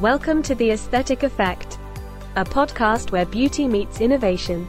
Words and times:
Welcome 0.00 0.42
to 0.42 0.56
The 0.56 0.72
Aesthetic 0.72 1.22
Effect, 1.22 1.78
a 2.34 2.44
podcast 2.44 3.12
where 3.12 3.24
beauty 3.24 3.68
meets 3.68 4.00
innovation. 4.00 4.66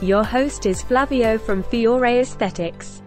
Your 0.00 0.24
host 0.24 0.64
is 0.64 0.82
Flavio 0.82 1.36
from 1.36 1.62
Fiore 1.62 2.20
Aesthetics. 2.20 3.01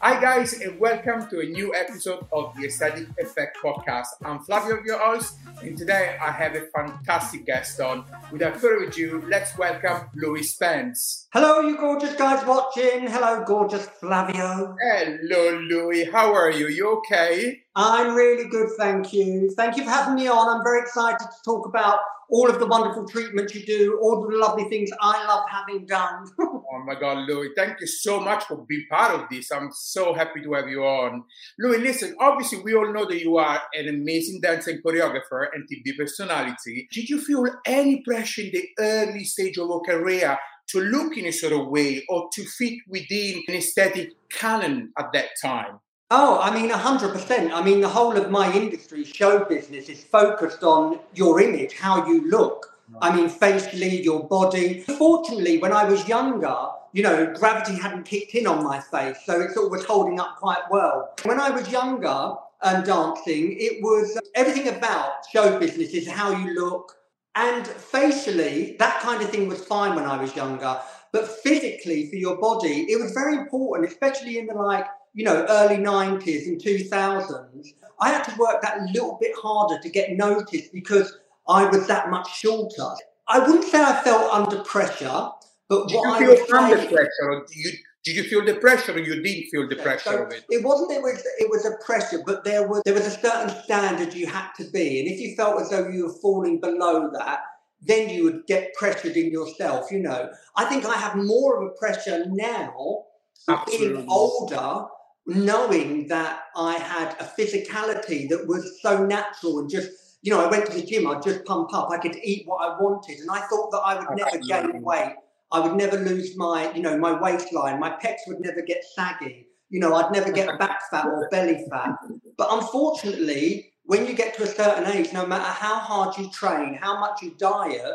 Hi, 0.00 0.20
guys, 0.20 0.52
and 0.60 0.78
welcome 0.78 1.28
to 1.28 1.40
a 1.40 1.44
new 1.44 1.74
episode 1.74 2.24
of 2.32 2.54
the 2.56 2.66
Aesthetic 2.66 3.08
Effect 3.18 3.58
podcast. 3.60 4.06
I'm 4.24 4.38
Flavio, 4.38 4.78
your 4.86 5.00
host, 5.00 5.34
and 5.60 5.76
today 5.76 6.16
I 6.22 6.30
have 6.30 6.54
a 6.54 6.66
fantastic 6.74 7.44
guest 7.44 7.80
on. 7.80 8.04
Without 8.30 8.56
further 8.58 8.84
ado, 8.84 9.24
let's 9.26 9.58
welcome 9.58 10.08
Louie 10.14 10.44
Spence. 10.44 11.26
Hello, 11.32 11.62
you 11.62 11.76
gorgeous 11.76 12.14
guys 12.14 12.46
watching. 12.46 13.08
Hello, 13.08 13.42
gorgeous 13.44 13.86
Flavio. 13.86 14.76
Hello, 14.80 15.58
Louie. 15.68 16.04
How 16.04 16.32
are 16.32 16.52
you? 16.52 16.68
You 16.68 16.98
okay? 16.98 17.62
I'm 17.74 18.14
really 18.14 18.48
good, 18.48 18.68
thank 18.78 19.12
you. 19.12 19.50
Thank 19.56 19.76
you 19.76 19.82
for 19.82 19.90
having 19.90 20.14
me 20.14 20.28
on. 20.28 20.48
I'm 20.48 20.62
very 20.62 20.80
excited 20.80 21.18
to 21.18 21.44
talk 21.44 21.66
about 21.66 21.98
all 22.30 22.50
of 22.50 22.58
the 22.58 22.66
wonderful 22.66 23.06
treatments 23.06 23.54
you 23.54 23.64
do, 23.64 23.98
all 24.02 24.26
the 24.28 24.36
lovely 24.36 24.64
things 24.64 24.90
I 25.00 25.26
love 25.26 25.44
having 25.48 25.86
done. 25.86 26.26
oh 26.40 26.82
my 26.84 26.94
God, 26.94 27.26
Louie, 27.28 27.50
thank 27.56 27.80
you 27.80 27.86
so 27.86 28.20
much 28.20 28.44
for 28.44 28.64
being 28.68 28.86
part 28.90 29.18
of 29.18 29.28
this. 29.30 29.50
I'm 29.50 29.70
so 29.72 30.12
happy 30.12 30.42
to 30.42 30.52
have 30.54 30.68
you 30.68 30.84
on. 30.84 31.24
Louie, 31.58 31.78
listen, 31.78 32.14
obviously, 32.20 32.60
we 32.60 32.74
all 32.74 32.92
know 32.92 33.06
that 33.06 33.20
you 33.20 33.38
are 33.38 33.62
an 33.74 33.88
amazing 33.88 34.40
dancer 34.40 34.70
and 34.70 34.82
choreographer 34.84 35.46
and 35.54 35.68
TV 35.68 35.96
personality. 35.96 36.88
Did 36.92 37.08
you 37.08 37.20
feel 37.20 37.46
any 37.64 38.02
pressure 38.02 38.42
in 38.42 38.50
the 38.52 38.68
early 38.78 39.24
stage 39.24 39.56
of 39.58 39.68
your 39.68 39.80
career 39.80 40.38
to 40.68 40.80
look 40.80 41.16
in 41.16 41.26
a 41.26 41.32
sort 41.32 41.54
of 41.54 41.68
way 41.68 42.04
or 42.08 42.28
to 42.34 42.44
fit 42.44 42.74
within 42.88 43.42
an 43.48 43.54
aesthetic 43.54 44.10
canon 44.30 44.92
at 44.98 45.12
that 45.12 45.28
time? 45.42 45.80
Oh, 46.10 46.40
I 46.40 46.54
mean, 46.54 46.70
100%. 46.70 47.52
I 47.52 47.62
mean, 47.62 47.82
the 47.82 47.88
whole 47.88 48.16
of 48.16 48.30
my 48.30 48.50
industry, 48.52 49.04
show 49.04 49.44
business, 49.44 49.90
is 49.90 50.02
focused 50.02 50.62
on 50.62 51.00
your 51.14 51.38
image, 51.40 51.74
how 51.74 52.06
you 52.06 52.30
look. 52.30 52.74
I 53.02 53.14
mean, 53.14 53.28
facially, 53.28 54.02
your 54.02 54.26
body. 54.26 54.80
Fortunately, 54.80 55.58
when 55.58 55.74
I 55.74 55.84
was 55.84 56.08
younger, 56.08 56.56
you 56.94 57.02
know, 57.02 57.34
gravity 57.34 57.78
hadn't 57.78 58.04
kicked 58.04 58.34
in 58.34 58.46
on 58.46 58.64
my 58.64 58.80
face, 58.80 59.18
so 59.26 59.38
it 59.38 59.52
sort 59.52 59.66
of 59.66 59.72
was 59.72 59.84
holding 59.84 60.18
up 60.18 60.36
quite 60.36 60.62
well. 60.70 61.12
When 61.24 61.38
I 61.38 61.50
was 61.50 61.70
younger 61.70 62.34
and 62.62 62.86
dancing, 62.86 63.56
it 63.58 63.82
was 63.82 64.16
uh, 64.16 64.20
everything 64.34 64.68
about 64.68 65.26
show 65.30 65.58
business 65.58 65.92
is 65.92 66.08
how 66.08 66.30
you 66.30 66.54
look. 66.54 66.96
And 67.34 67.66
facially, 67.66 68.76
that 68.78 69.00
kind 69.00 69.22
of 69.22 69.28
thing 69.28 69.46
was 69.46 69.62
fine 69.62 69.94
when 69.94 70.06
I 70.06 70.20
was 70.20 70.34
younger. 70.34 70.80
But 71.12 71.28
physically, 71.28 72.08
for 72.08 72.16
your 72.16 72.38
body, 72.38 72.86
it 72.90 72.98
was 72.98 73.12
very 73.12 73.36
important, 73.36 73.90
especially 73.90 74.38
in 74.38 74.46
the 74.46 74.54
like 74.54 74.86
you 75.18 75.24
know, 75.24 75.44
early 75.48 75.78
90s 75.78 76.46
and 76.46 76.62
2000s, 76.62 77.74
I 78.00 78.10
had 78.10 78.22
to 78.22 78.36
work 78.38 78.62
that 78.62 78.82
little 78.92 79.18
bit 79.20 79.32
harder 79.36 79.82
to 79.82 79.90
get 79.90 80.12
noticed 80.12 80.72
because 80.72 81.18
I 81.48 81.64
was 81.68 81.88
that 81.88 82.08
much 82.08 82.38
shorter. 82.38 82.90
I 83.26 83.40
wouldn't 83.40 83.64
say 83.64 83.82
I 83.82 84.00
felt 84.04 84.32
under 84.32 84.62
pressure, 84.62 85.30
but 85.68 85.88
did 85.88 85.96
what 85.96 86.20
you 86.20 86.32
I 86.32 86.36
feel 86.36 86.56
under 86.56 86.76
pressure, 86.76 87.30
or 87.30 87.44
did 87.46 87.56
you, 87.56 87.72
did 88.04 88.14
you 88.14 88.22
feel 88.22 88.44
the 88.44 88.60
pressure, 88.60 88.92
or 88.92 89.00
you 89.00 89.20
didn't 89.20 89.48
feel 89.50 89.68
the 89.68 89.74
pressure 89.74 90.10
so 90.10 90.22
of 90.22 90.32
it? 90.32 90.44
It 90.50 90.64
wasn't. 90.64 90.92
It 90.92 91.02
was. 91.02 91.20
It 91.40 91.50
was 91.50 91.66
a 91.66 91.84
pressure, 91.84 92.22
but 92.24 92.44
there 92.44 92.68
was 92.68 92.82
there 92.84 92.94
was 92.94 93.08
a 93.08 93.10
certain 93.10 93.50
standard 93.64 94.14
you 94.14 94.28
had 94.28 94.52
to 94.58 94.64
be, 94.70 95.00
and 95.00 95.08
if 95.08 95.18
you 95.18 95.34
felt 95.34 95.60
as 95.60 95.70
though 95.70 95.88
you 95.88 96.06
were 96.06 96.14
falling 96.22 96.60
below 96.60 97.10
that, 97.18 97.40
then 97.82 98.08
you 98.08 98.22
would 98.22 98.46
get 98.46 98.72
pressured 98.74 99.16
in 99.16 99.32
yourself. 99.32 99.90
You 99.90 99.98
know, 99.98 100.30
I 100.54 100.66
think 100.66 100.86
I 100.86 100.94
have 100.94 101.16
more 101.16 101.60
of 101.60 101.72
a 101.72 101.74
pressure 101.74 102.24
now, 102.28 103.06
Absolutely. 103.48 103.96
being 103.96 104.06
older 104.08 104.86
knowing 105.28 106.08
that 106.08 106.44
I 106.56 106.78
had 106.78 107.14
a 107.20 107.24
physicality 107.24 108.28
that 108.30 108.46
was 108.46 108.80
so 108.80 109.04
natural 109.04 109.58
and 109.58 109.70
just, 109.70 109.90
you 110.22 110.32
know, 110.32 110.44
I 110.44 110.50
went 110.50 110.66
to 110.66 110.72
the 110.72 110.84
gym, 110.84 111.06
I'd 111.06 111.22
just 111.22 111.44
pump 111.44 111.72
up, 111.74 111.90
I 111.90 111.98
could 111.98 112.16
eat 112.16 112.46
what 112.46 112.66
I 112.66 112.80
wanted, 112.80 113.18
and 113.18 113.30
I 113.30 113.40
thought 113.40 113.70
that 113.70 113.82
I 113.84 113.98
would 113.98 114.16
never 114.16 114.38
gain 114.38 114.82
weight. 114.82 115.14
I 115.52 115.60
would 115.60 115.76
never 115.76 115.98
lose 115.98 116.36
my, 116.36 116.72
you 116.72 116.82
know, 116.82 116.98
my 116.98 117.12
waistline, 117.20 117.78
my 117.78 117.90
pecs 117.90 118.26
would 118.26 118.40
never 118.40 118.62
get 118.62 118.82
saggy, 118.94 119.46
you 119.70 119.80
know, 119.80 119.94
I'd 119.94 120.12
never 120.12 120.32
get 120.32 120.58
back 120.58 120.80
fat 120.90 121.06
or 121.06 121.28
belly 121.30 121.64
fat. 121.70 121.94
But 122.36 122.48
unfortunately, 122.50 123.72
when 123.84 124.06
you 124.06 124.14
get 124.14 124.34
to 124.36 124.42
a 124.42 124.46
certain 124.46 124.86
age, 124.86 125.12
no 125.12 125.26
matter 125.26 125.44
how 125.44 125.78
hard 125.78 126.16
you 126.18 126.30
train, 126.30 126.74
how 126.74 126.98
much 127.00 127.22
you 127.22 127.34
diet, 127.38 127.94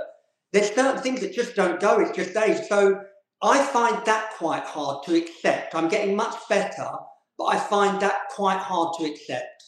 there's 0.52 0.72
certain 0.74 1.02
things 1.02 1.22
that 1.22 1.34
just 1.34 1.56
don't 1.56 1.80
go, 1.80 2.00
it's 2.00 2.16
just 2.16 2.36
age. 2.38 2.68
So 2.68 3.04
I 3.42 3.64
find 3.66 4.04
that 4.06 4.32
quite 4.38 4.64
hard 4.64 5.04
to 5.06 5.16
accept. 5.16 5.76
I'm 5.76 5.90
getting 5.90 6.16
much 6.16 6.36
better, 6.48 6.90
but 7.44 7.56
I 7.56 7.60
find 7.60 8.02
that 8.02 8.30
quite 8.30 8.58
hard 8.58 8.96
to 9.00 9.06
accept. 9.06 9.64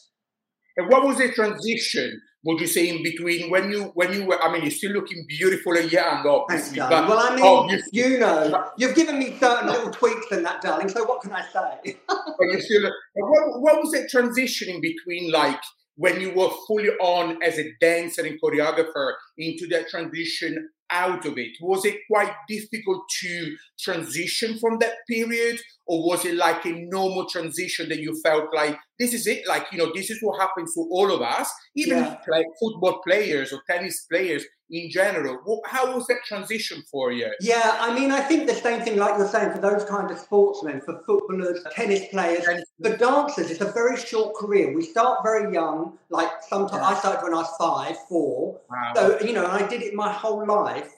And 0.76 0.88
what 0.90 1.06
was 1.06 1.18
the 1.18 1.32
transition? 1.32 2.20
Would 2.44 2.60
you 2.60 2.66
say 2.66 2.88
in 2.88 3.02
between 3.02 3.50
when 3.50 3.70
you 3.70 3.84
when 3.94 4.12
you 4.12 4.24
were? 4.24 4.40
I 4.40 4.52
mean, 4.52 4.62
you're 4.62 4.70
still 4.70 4.92
looking 4.92 5.24
beautiful 5.28 5.76
and 5.76 5.90
young, 5.90 6.24
obviously. 6.26 6.78
Thanks, 6.78 6.90
but 6.94 7.08
well, 7.08 7.18
I 7.18 7.34
mean, 7.34 7.44
obviously- 7.44 7.90
you 7.92 8.18
know, 8.18 8.64
you've 8.78 8.94
given 8.94 9.18
me 9.18 9.36
certain 9.40 9.68
little 9.68 9.90
tweaks 9.90 10.30
in 10.30 10.42
that, 10.44 10.62
darling. 10.62 10.88
So 10.88 11.04
what 11.04 11.22
can 11.22 11.32
I 11.32 11.42
say? 11.42 11.96
but 12.08 12.46
you 12.52 12.60
still. 12.60 12.90
What, 13.14 13.60
what 13.62 13.82
was 13.82 13.90
the 13.92 14.08
transition 14.08 14.68
in 14.68 14.80
between, 14.80 15.32
like 15.32 15.60
when 15.96 16.20
you 16.20 16.32
were 16.34 16.50
fully 16.68 16.90
on 17.00 17.42
as 17.42 17.58
a 17.58 17.72
dancer 17.80 18.24
and 18.24 18.38
choreographer 18.40 19.12
into 19.38 19.66
that 19.68 19.88
transition 19.88 20.68
out 20.90 21.24
of 21.24 21.38
it? 21.38 21.56
Was 21.60 21.84
it 21.84 21.96
quite 22.10 22.32
difficult 22.48 23.02
to 23.22 23.56
transition 23.80 24.58
from 24.58 24.78
that 24.78 24.94
period, 25.08 25.58
or 25.86 26.06
was 26.06 26.24
it 26.24 26.34
like 26.34 26.64
a 26.66 26.72
normal 26.72 27.26
transition 27.26 27.88
that 27.88 27.98
you 28.00 28.18
felt 28.22 28.52
like 28.54 28.76
this 28.98 29.12
is 29.14 29.26
it? 29.26 29.46
Like 29.46 29.66
you 29.72 29.78
know, 29.78 29.92
this 29.94 30.10
is 30.10 30.18
what 30.22 30.40
happens 30.40 30.74
to 30.74 30.80
all 30.90 31.12
of 31.12 31.22
us, 31.22 31.48
even 31.76 31.98
Yeah. 31.98 32.16
like 32.28 32.46
football 32.60 33.00
players 33.06 33.52
or 33.52 33.60
tennis 33.70 34.02
players 34.10 34.44
in 34.68 34.90
general. 34.90 35.38
How 35.64 35.94
was 35.94 36.08
that 36.08 36.24
transition 36.26 36.82
for 36.90 37.12
you? 37.12 37.30
yeah, 37.40 37.76
I 37.80 37.96
mean, 37.96 38.10
I 38.10 38.20
think 38.20 38.48
the 38.48 38.54
same 38.54 38.80
thing, 38.82 38.96
like 38.96 39.16
you're 39.16 39.28
saying, 39.28 39.52
for 39.52 39.58
those 39.60 39.84
kind 39.84 40.10
of 40.10 40.18
sportsmen, 40.18 40.80
for 40.80 41.00
footballers, 41.06 41.60
tennis 41.72 42.04
players, 42.08 42.44
And- 42.48 42.64
for 42.82 42.96
dancers, 42.96 43.50
it's 43.52 43.60
a 43.60 43.70
very 43.70 43.96
short 43.96 44.34
career. 44.34 44.74
We 44.74 44.82
start 44.82 45.20
very 45.22 45.52
young. 45.54 45.96
Like 46.10 46.30
sometimes 46.48 46.82
I 46.82 46.94
started 46.98 47.22
when 47.22 47.32
I 47.34 47.38
was 47.38 47.54
five, 47.60 47.96
four. 48.08 48.60
Wow. 48.68 48.92
So, 48.96 49.20
you 49.20 49.32
know, 49.34 49.46
I 49.46 49.62
did 49.68 49.82
it 49.82 49.94
my 49.94 50.10
whole 50.12 50.44
life. 50.44 50.90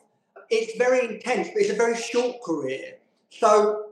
It's 0.49 0.79
very 0.79 1.01
intense, 1.07 1.49
but 1.49 1.61
it's 1.61 1.71
a 1.71 1.75
very 1.77 1.95
short 1.97 2.41
career. 2.43 2.95
So 3.29 3.88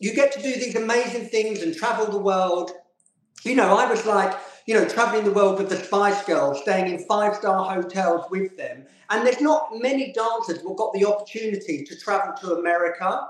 you 0.00 0.14
get 0.14 0.32
to 0.32 0.42
do 0.42 0.52
these 0.52 0.76
amazing 0.76 1.26
things 1.26 1.62
and 1.62 1.74
travel 1.74 2.06
the 2.06 2.18
world. 2.18 2.72
You 3.44 3.54
know, 3.54 3.76
I 3.76 3.88
was 3.90 4.04
like, 4.06 4.36
you 4.66 4.74
know, 4.74 4.86
traveling 4.88 5.24
the 5.24 5.32
world 5.32 5.58
with 5.58 5.68
the 5.68 5.76
Spice 5.76 6.24
Girls, 6.24 6.60
staying 6.62 6.92
in 6.92 7.04
five 7.06 7.36
star 7.36 7.72
hotels 7.72 8.26
with 8.30 8.56
them. 8.56 8.84
And 9.10 9.24
there's 9.24 9.40
not 9.40 9.68
many 9.72 10.12
dancers 10.12 10.60
who 10.60 10.74
got 10.74 10.92
the 10.92 11.04
opportunity 11.04 11.84
to 11.84 11.96
travel 11.98 12.34
to 12.40 12.56
America 12.56 13.28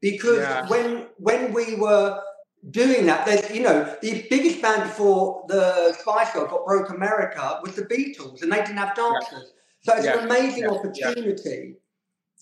because 0.00 0.38
Yeah. 0.38 0.68
when 0.68 1.08
when 1.18 1.52
we 1.52 1.74
were 1.74 2.22
doing 2.70 3.06
that, 3.06 3.26
there's 3.26 3.50
you 3.50 3.62
know 3.62 3.96
the 4.00 4.26
biggest 4.30 4.62
band 4.62 4.84
before 4.84 5.44
the 5.48 5.92
Spice 5.98 6.32
Girls 6.32 6.50
got 6.50 6.64
broke 6.64 6.90
America 6.90 7.60
was 7.62 7.74
the 7.74 7.82
Beatles, 7.82 8.42
and 8.42 8.52
they 8.52 8.58
didn't 8.58 8.76
have 8.76 8.94
dancers. 8.94 9.52
So 9.80 9.94
it's 9.96 10.04
Yeah. 10.04 10.18
an 10.18 10.24
amazing 10.26 10.64
Yeah. 10.64 10.70
Yeah. 10.70 10.78
opportunity, 10.78 11.76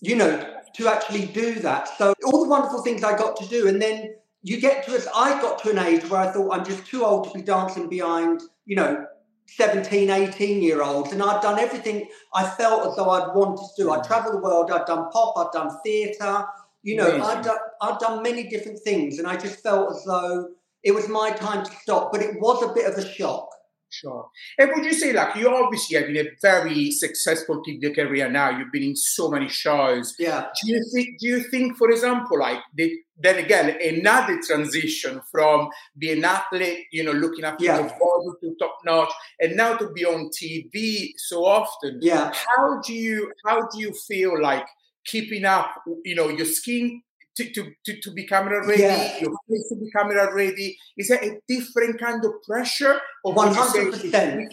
you 0.01 0.15
know, 0.15 0.56
to 0.77 0.87
actually 0.87 1.25
do 1.25 1.55
that. 1.59 1.89
So 1.97 2.13
all 2.25 2.43
the 2.43 2.49
wonderful 2.49 2.81
things 2.81 3.03
I 3.03 3.17
got 3.17 3.35
to 3.37 3.47
do, 3.47 3.67
and 3.67 3.81
then 3.81 4.15
you 4.43 4.59
get 4.61 4.85
to 4.85 4.95
us. 4.95 5.07
I 5.15 5.41
got 5.41 5.61
to 5.63 5.71
an 5.71 5.79
age 5.79 6.09
where 6.09 6.21
I 6.21 6.31
thought 6.31 6.53
I'm 6.53 6.65
just 6.65 6.85
too 6.85 7.03
old 7.03 7.25
to 7.25 7.37
be 7.37 7.41
dancing 7.41 7.89
behind, 7.89 8.41
you 8.65 8.75
know. 8.75 9.05
17, 9.49 10.09
18 10.09 10.61
year 10.61 10.81
olds, 10.81 11.13
and 11.13 11.23
I'd 11.23 11.41
done 11.41 11.57
everything 11.57 12.09
I 12.33 12.43
felt 12.45 12.85
as 12.85 12.97
though 12.97 13.09
I'd 13.09 13.33
wanted 13.33 13.65
to 13.77 13.81
do. 13.81 13.91
I'd 13.91 14.01
mm. 14.01 14.07
traveled 14.07 14.35
the 14.35 14.39
world, 14.39 14.69
I'd 14.69 14.85
done 14.85 15.09
pop, 15.09 15.37
I'd 15.37 15.53
done 15.53 15.71
theatre, 15.85 16.45
you 16.83 16.97
know, 16.97 17.07
Amazing. 17.07 17.21
I'd 17.21 17.43
done, 17.43 17.57
I'd 17.81 17.99
done 17.99 18.23
many 18.23 18.43
different 18.49 18.79
things, 18.83 19.19
and 19.19 19.27
I 19.27 19.37
just 19.37 19.63
felt 19.63 19.95
as 19.95 20.03
though 20.05 20.49
it 20.83 20.91
was 20.91 21.07
my 21.07 21.31
time 21.31 21.65
to 21.65 21.71
stop. 21.81 22.11
But 22.11 22.21
it 22.21 22.39
was 22.39 22.61
a 22.61 22.73
bit 22.73 22.91
of 22.91 22.97
a 22.97 23.07
shock. 23.07 23.49
Sure. 23.89 24.29
And 24.59 24.69
would 24.75 24.83
you 24.83 24.93
say, 24.93 25.13
like, 25.13 25.35
you 25.37 25.49
obviously 25.49 25.97
having 25.97 26.17
a 26.17 26.25
very 26.41 26.91
successful 26.91 27.63
TV 27.65 27.95
career 27.95 28.29
now. 28.29 28.49
You've 28.49 28.71
been 28.71 28.83
in 28.83 28.95
so 28.95 29.29
many 29.31 29.47
shows. 29.47 30.13
Yeah. 30.19 30.47
Do 30.61 30.71
you 30.71 30.83
think? 30.93 31.19
Do 31.19 31.27
you 31.27 31.39
think, 31.49 31.77
for 31.77 31.89
example, 31.89 32.37
like, 32.39 32.59
the, 32.75 32.93
then 33.17 33.37
again, 33.37 33.77
another 33.81 34.39
transition 34.45 35.21
from 35.31 35.69
being 35.97 36.17
an 36.19 36.25
athlete, 36.25 36.85
you 36.91 37.03
know, 37.03 37.13
looking 37.13 37.45
after 37.45 37.63
Yeah. 37.63 37.79
your 37.79 37.87
body 37.89 38.29
to 38.41 38.55
top 38.59 38.77
notch, 38.85 39.11
and 39.39 39.55
now 39.55 39.77
to 39.77 39.89
be 39.91 40.03
on 40.05 40.29
TV 40.37 41.13
so 41.17 41.45
often. 41.45 41.99
Yeah. 42.01 42.33
How 42.33 42.81
do 42.85 42.93
you? 42.93 43.31
How 43.45 43.61
do 43.67 43.79
you 43.79 43.93
feel 44.07 44.39
like 44.41 44.65
keeping 45.05 45.45
up? 45.45 45.69
You 46.03 46.15
know, 46.15 46.27
your 46.29 46.45
skin. 46.45 47.01
To, 47.37 47.51
to, 47.53 47.71
to, 47.85 48.01
to 48.01 48.11
be 48.11 48.25
camera 48.25 48.65
ready, 48.67 48.81
Yeah. 48.81 49.19
your 49.19 49.31
face 49.47 49.69
to 49.69 49.75
be 49.75 49.91
camera 49.91 50.33
ready. 50.33 50.77
Is 50.97 51.09
that 51.09 51.23
a 51.23 51.39
different 51.47 51.99
kind 51.99 52.23
of 52.25 52.31
pressure? 52.43 52.99
Or 53.23 53.33
would 53.33 53.55
you 53.55 53.63
say 53.63 53.83
it's 53.85 54.03
100%. 54.03 54.49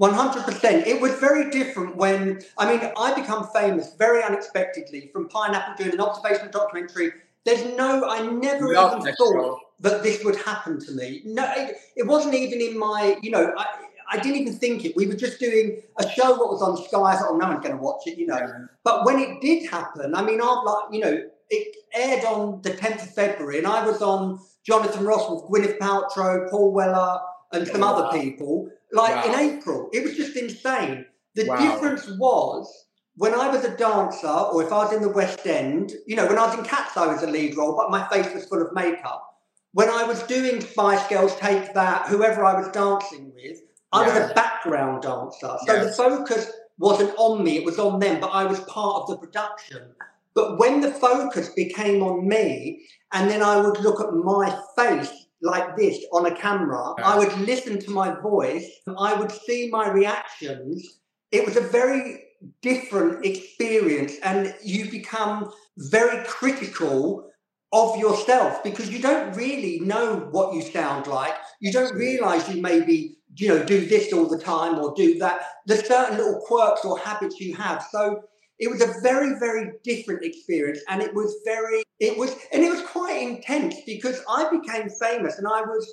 100%. 0.00 0.86
It 0.86 1.00
was 1.00 1.12
very 1.14 1.50
different 1.50 1.96
when, 1.96 2.40
I 2.58 2.70
mean, 2.70 2.92
I 2.96 3.14
become 3.14 3.48
famous 3.54 3.94
very 3.96 4.22
unexpectedly 4.22 5.10
from 5.12 5.28
Pineapple 5.28 5.74
doing 5.76 5.94
an 5.94 6.00
observational 6.00 6.50
documentary. 6.50 7.12
There's 7.44 7.64
no, 7.76 8.08
I 8.08 8.26
never 8.26 8.72
Love 8.72 9.00
even 9.00 9.14
thought 9.14 9.60
that 9.80 10.02
this 10.02 10.24
would 10.24 10.36
happen 10.36 10.78
to 10.80 10.92
me. 10.92 11.22
No, 11.24 11.50
it, 11.56 11.76
it 11.96 12.06
wasn't 12.06 12.34
even 12.34 12.60
in 12.60 12.78
my, 12.78 13.18
you 13.22 13.30
know, 13.30 13.52
I, 13.56 13.66
I 14.10 14.18
didn't 14.18 14.36
even 14.42 14.54
think 14.54 14.84
it. 14.84 14.94
We 14.94 15.06
were 15.06 15.14
just 15.14 15.40
doing 15.40 15.82
a 15.98 16.08
show 16.08 16.30
what 16.32 16.50
was 16.50 16.62
on 16.62 16.76
Sky. 16.76 17.00
I 17.00 17.16
thought, 17.16 17.30
oh, 17.30 17.36
no 17.36 17.48
one's 17.48 17.64
going 17.64 17.76
to 17.76 17.82
watch 17.82 18.02
it, 18.06 18.18
you 18.18 18.26
know. 18.26 18.36
Yeah. 18.36 18.66
But 18.84 19.04
when 19.06 19.18
it 19.18 19.40
did 19.40 19.68
happen, 19.70 20.14
I 20.14 20.22
mean, 20.22 20.40
I've 20.40 20.64
like, 20.64 20.84
you 20.92 21.00
know, 21.00 21.28
it 21.52 21.76
aired 21.94 22.24
on 22.24 22.62
the 22.62 22.70
10th 22.70 23.02
of 23.02 23.14
February, 23.14 23.58
and 23.58 23.66
I 23.66 23.86
was 23.86 24.00
on 24.00 24.40
Jonathan 24.66 25.04
Ross 25.04 25.30
with 25.30 25.44
Gwyneth 25.44 25.78
Paltrow, 25.78 26.50
Paul 26.50 26.72
Weller, 26.72 27.20
and 27.52 27.68
some 27.68 27.82
wow. 27.82 27.94
other 27.94 28.18
people, 28.18 28.70
like 28.92 29.14
wow. 29.14 29.32
in 29.32 29.56
April. 29.56 29.90
It 29.92 30.02
was 30.02 30.16
just 30.16 30.36
insane. 30.36 31.04
The 31.34 31.46
wow. 31.46 31.56
difference 31.58 32.08
was 32.18 32.86
when 33.16 33.34
I 33.34 33.48
was 33.48 33.64
a 33.64 33.76
dancer, 33.76 34.26
or 34.26 34.62
if 34.62 34.72
I 34.72 34.84
was 34.84 34.92
in 34.94 35.02
the 35.02 35.10
West 35.10 35.46
End, 35.46 35.92
you 36.06 36.16
know, 36.16 36.26
when 36.26 36.38
I 36.38 36.46
was 36.46 36.58
in 36.58 36.64
Cats, 36.64 36.96
I 36.96 37.06
was 37.06 37.22
a 37.22 37.26
lead 37.26 37.56
role, 37.56 37.76
but 37.76 37.90
my 37.90 38.08
face 38.08 38.32
was 38.34 38.46
full 38.46 38.62
of 38.62 38.72
makeup. 38.72 39.28
When 39.72 39.90
I 39.90 40.04
was 40.04 40.22
doing 40.22 40.60
Spice 40.60 41.06
Girls, 41.08 41.34
Take 41.36 41.74
That, 41.74 42.06
whoever 42.08 42.44
I 42.44 42.58
was 42.58 42.68
dancing 42.68 43.32
with, 43.34 43.58
I 43.92 44.06
was 44.06 44.30
a 44.30 44.34
background 44.34 45.02
dancer. 45.02 45.56
So 45.66 45.74
yes. 45.74 45.84
the 45.84 46.02
focus 46.02 46.50
wasn't 46.78 47.14
on 47.18 47.44
me, 47.44 47.58
it 47.58 47.64
was 47.64 47.78
on 47.78 48.00
them, 48.00 48.20
but 48.20 48.28
I 48.28 48.44
was 48.44 48.60
part 48.60 49.02
of 49.02 49.08
the 49.08 49.16
production. 49.18 49.94
But 50.34 50.58
when 50.58 50.80
the 50.80 50.90
focus 50.90 51.50
became 51.50 52.02
on 52.02 52.26
me, 52.26 52.86
and 53.12 53.28
then 53.28 53.42
I 53.42 53.60
would 53.60 53.80
look 53.80 54.00
at 54.00 54.12
my 54.12 54.58
face 54.76 55.12
like 55.42 55.76
this 55.76 56.04
on 56.12 56.26
a 56.26 56.34
camera. 56.34 56.94
I 57.02 57.18
would 57.18 57.36
listen 57.38 57.78
to 57.80 57.90
my 57.90 58.14
voice, 58.20 58.66
I 58.98 59.14
would 59.14 59.32
see 59.32 59.68
my 59.70 59.90
reactions. 59.90 61.00
It 61.30 61.44
was 61.44 61.56
a 61.56 61.60
very 61.60 62.22
different 62.60 63.24
experience, 63.24 64.14
and 64.22 64.54
you 64.62 64.90
become 64.90 65.52
very 65.76 66.24
critical 66.26 67.28
of 67.72 67.96
yourself 67.96 68.62
because 68.62 68.90
you 68.90 69.00
don't 69.00 69.34
really 69.34 69.80
know 69.80 70.28
what 70.30 70.54
you 70.54 70.62
sound 70.62 71.06
like. 71.06 71.34
You 71.60 71.72
don't 71.72 71.94
realize 71.94 72.48
you 72.48 72.60
maybe 72.60 73.16
you 73.36 73.48
know 73.48 73.64
do 73.64 73.86
this 73.86 74.12
all 74.12 74.28
the 74.28 74.38
time 74.38 74.78
or 74.78 74.94
do 74.94 75.18
that. 75.18 75.40
There's 75.66 75.86
certain 75.86 76.18
little 76.18 76.40
quirks 76.46 76.84
or 76.84 76.98
habits 76.98 77.40
you 77.40 77.56
have. 77.56 77.84
So 77.90 78.22
it 78.62 78.70
was 78.70 78.80
a 78.80 79.00
very 79.02 79.38
very 79.40 79.72
different 79.82 80.22
experience, 80.24 80.78
and 80.88 81.02
it 81.02 81.12
was 81.12 81.34
very 81.44 81.82
it 81.98 82.16
was 82.16 82.36
and 82.52 82.62
it 82.62 82.70
was 82.70 82.80
quite 82.82 83.20
intense 83.20 83.74
because 83.84 84.20
I 84.28 84.48
became 84.50 84.88
famous 84.88 85.38
and 85.38 85.48
I 85.48 85.62
was 85.62 85.84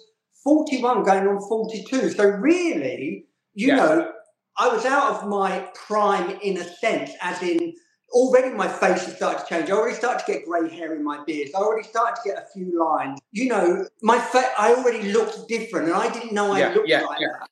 41 0.44 1.04
going 1.04 1.27
on 1.27 1.42
42. 1.42 2.12
So 2.12 2.25
really, 2.30 3.25
you 3.56 3.68
yeah. 3.68 3.75
know, 3.75 4.12
I 4.56 4.68
was 4.68 4.86
out 4.86 5.16
of 5.16 5.27
my 5.27 5.68
prime 5.74 6.38
in 6.44 6.57
a 6.57 6.63
sense, 6.63 7.12
as 7.21 7.42
in 7.42 7.74
already 8.12 8.56
my 8.56 8.68
face 8.68 9.06
had 9.06 9.15
started 9.15 9.39
to 9.39 9.45
change. 9.48 9.69
I 9.72 9.74
already 9.74 9.95
started 9.95 10.24
to 10.25 10.31
get 10.31 10.45
grey 10.45 10.69
hair 10.69 10.95
in 10.95 11.04
my 11.04 11.24
beard. 11.25 11.50
I 11.56 11.60
already 11.60 11.88
started 11.88 12.22
to 12.22 12.30
get 12.30 12.38
a 12.38 12.45
few 12.54 12.80
lines. 12.80 13.19
You 13.31 13.50
know, 13.50 13.88
my 14.04 14.19
face, 14.19 14.45
I 14.60 14.75
already 14.75 15.12
looked 15.12 15.48
different 15.48 15.88
and 15.88 15.95
I 15.95 16.12
didn't 16.12 16.33
know 16.33 16.51
I 16.51 16.60
yeah, 16.60 16.69
looked 16.69 16.88
yeah, 16.88 17.01
like 17.01 17.19
yeah. 17.19 17.27
that. 17.39 17.50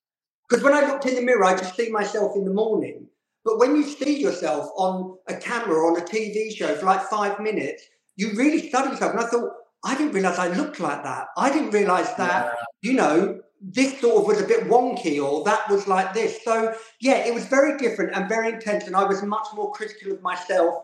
Because 0.48 0.64
when 0.64 0.74
I 0.74 0.82
looked 0.88 1.08
in 1.08 1.16
the 1.16 1.22
mirror, 1.22 1.44
I 1.44 1.58
just 1.58 1.76
see 1.76 1.90
myself 1.90 2.36
in 2.36 2.46
the 2.46 2.54
morning. 2.54 3.08
But 3.48 3.60
when 3.60 3.78
you 3.78 3.84
see 3.84 4.20
yourself 4.20 4.70
on 4.76 5.18
a 5.28 5.36
camera 5.38 5.78
or 5.78 5.92
on 5.92 6.02
a 6.02 6.04
TV 6.04 6.54
show 6.54 6.76
for 6.76 6.86
like 6.86 7.02
five 7.04 7.40
minutes, 7.40 7.82
you 8.18 8.34
really 8.34 8.68
study 8.68 8.90
yourself. 8.90 9.14
And 9.14 9.22
I 9.22 9.28
thought, 9.28 9.52
I 9.86 9.98
didn't 9.98 10.12
realize 10.12 10.38
I 10.38 10.50
looked 10.50 10.82
like 10.82 11.02
that. 11.04 11.28
I 11.38 11.50
didn't 11.50 11.72
realize 11.72 12.14
that, 12.16 12.58
you 12.82 12.92
know, 12.92 13.40
this 13.62 14.02
sort 14.02 14.18
of 14.18 14.28
was 14.28 14.42
a 14.42 14.46
bit 14.46 14.66
wonky 14.66 15.24
or 15.24 15.46
that 15.46 15.70
was 15.70 15.88
like 15.88 16.14
this. 16.14 16.44
So 16.44 16.76
yeah, 17.00 17.26
it 17.26 17.34
was 17.34 17.46
very 17.46 17.78
different 17.78 18.14
and 18.16 18.28
very 18.28 18.52
intense, 18.52 18.86
and 18.86 18.98
I 18.98 19.06
was 19.06 19.24
much 19.24 19.48
more 19.56 19.72
critical 19.72 20.12
of 20.12 20.22
myself 20.22 20.84